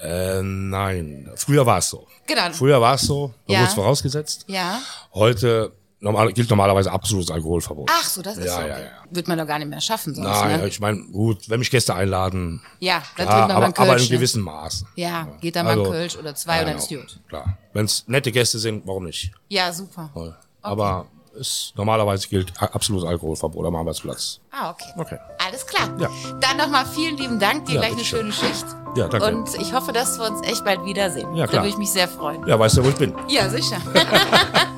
Äh, 0.00 0.42
nein, 0.42 1.30
früher 1.36 1.64
war 1.66 1.78
es 1.78 1.88
so. 1.88 2.06
Genau. 2.26 2.52
Früher 2.52 2.80
war 2.80 2.94
es 2.94 3.02
so, 3.02 3.32
da 3.48 3.54
Ja. 3.54 3.66
vorausgesetzt. 3.66 4.44
Ja. 4.48 4.80
Heute 5.12 5.72
normal, 6.04 6.32
gilt 6.32 6.48
normalerweise 6.48 6.92
absolutes 6.92 7.30
Alkoholverbot. 7.30 7.90
Ach 7.92 8.04
so, 8.04 8.22
das 8.22 8.36
ist 8.36 8.44
Ja, 8.46 8.54
so. 8.56 8.60
ja, 8.60 8.78
ja. 8.78 8.86
Wird 9.10 9.26
man 9.26 9.38
doch 9.38 9.46
gar 9.46 9.58
nicht 9.58 9.68
mehr 9.68 9.80
schaffen 9.80 10.14
sonst, 10.14 10.28
Nein, 10.28 10.60
ne? 10.60 10.68
ich 10.68 10.78
meine, 10.78 11.02
gut, 11.06 11.48
wenn 11.48 11.58
mich 11.58 11.70
Gäste 11.70 11.94
einladen, 11.94 12.62
Ja, 12.78 13.02
dann 13.16 13.26
klar, 13.26 13.26
trinkt 13.26 13.30
man 13.30 13.48
mal 13.48 13.54
aber, 13.56 13.64
einen 13.64 13.74
aber 13.74 13.86
Kölsch. 13.96 14.10
in 14.10 14.16
gewissen 14.16 14.42
Maßen. 14.42 14.86
Ja, 14.94 15.26
geht 15.40 15.56
da 15.56 15.64
mal 15.64 15.76
ein 15.78 15.84
Kölsch 15.84 16.16
oder 16.16 16.34
zwei 16.36 16.60
und 16.60 16.68
dann 16.68 16.76
ist 16.76 16.88
genau, 16.88 17.00
gut. 17.02 17.18
Klar. 17.28 17.58
Wenn 17.72 17.86
es 17.86 18.04
nette 18.06 18.30
Gäste 18.30 18.58
sind, 18.60 18.86
warum 18.86 19.04
nicht? 19.04 19.32
Ja, 19.48 19.72
super. 19.72 20.10
Voll. 20.12 20.36
Aber 20.62 21.06
es, 21.38 21.72
normalerweise 21.74 22.28
gilt 22.28 22.52
absolutes 22.62 23.08
Alkoholverbot 23.08 23.66
am 23.66 23.74
Arbeitsplatz. 23.74 24.38
Ah, 24.52 24.70
okay. 24.70 24.92
Okay. 24.96 25.18
Alles 25.44 25.66
klar. 25.66 25.90
Ja. 25.98 26.08
Dann 26.40 26.56
nochmal 26.58 26.86
vielen 26.86 27.16
lieben 27.16 27.40
Dank, 27.40 27.66
dir 27.66 27.74
Ja, 27.74 27.80
gleich 27.80 27.92
eine 27.94 28.04
schöne 28.04 28.32
Schicht. 28.32 28.64
Ja, 28.96 29.08
danke. 29.08 29.26
Und 29.26 29.52
ich 29.60 29.72
hoffe, 29.72 29.92
dass 29.92 30.16
wir 30.18 30.30
uns 30.30 30.46
echt 30.46 30.64
bald 30.64 30.84
wiedersehen. 30.84 31.34
Ja, 31.34 31.46
Da 31.46 31.50
klar. 31.50 31.62
würde 31.62 31.70
ich 31.70 31.78
mich 31.78 31.90
sehr 31.90 32.06
freuen. 32.06 32.46
Ja, 32.46 32.56
weißt 32.58 32.76
du, 32.76 32.84
wo 32.84 32.88
ich 32.90 32.94
bin? 32.94 33.12
Ja, 33.28 33.48
sicher. 33.50 33.78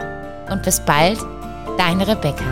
und 0.50 0.62
bis 0.62 0.80
bald, 0.80 1.18
deine 1.78 2.06
Rebecca. 2.06 2.44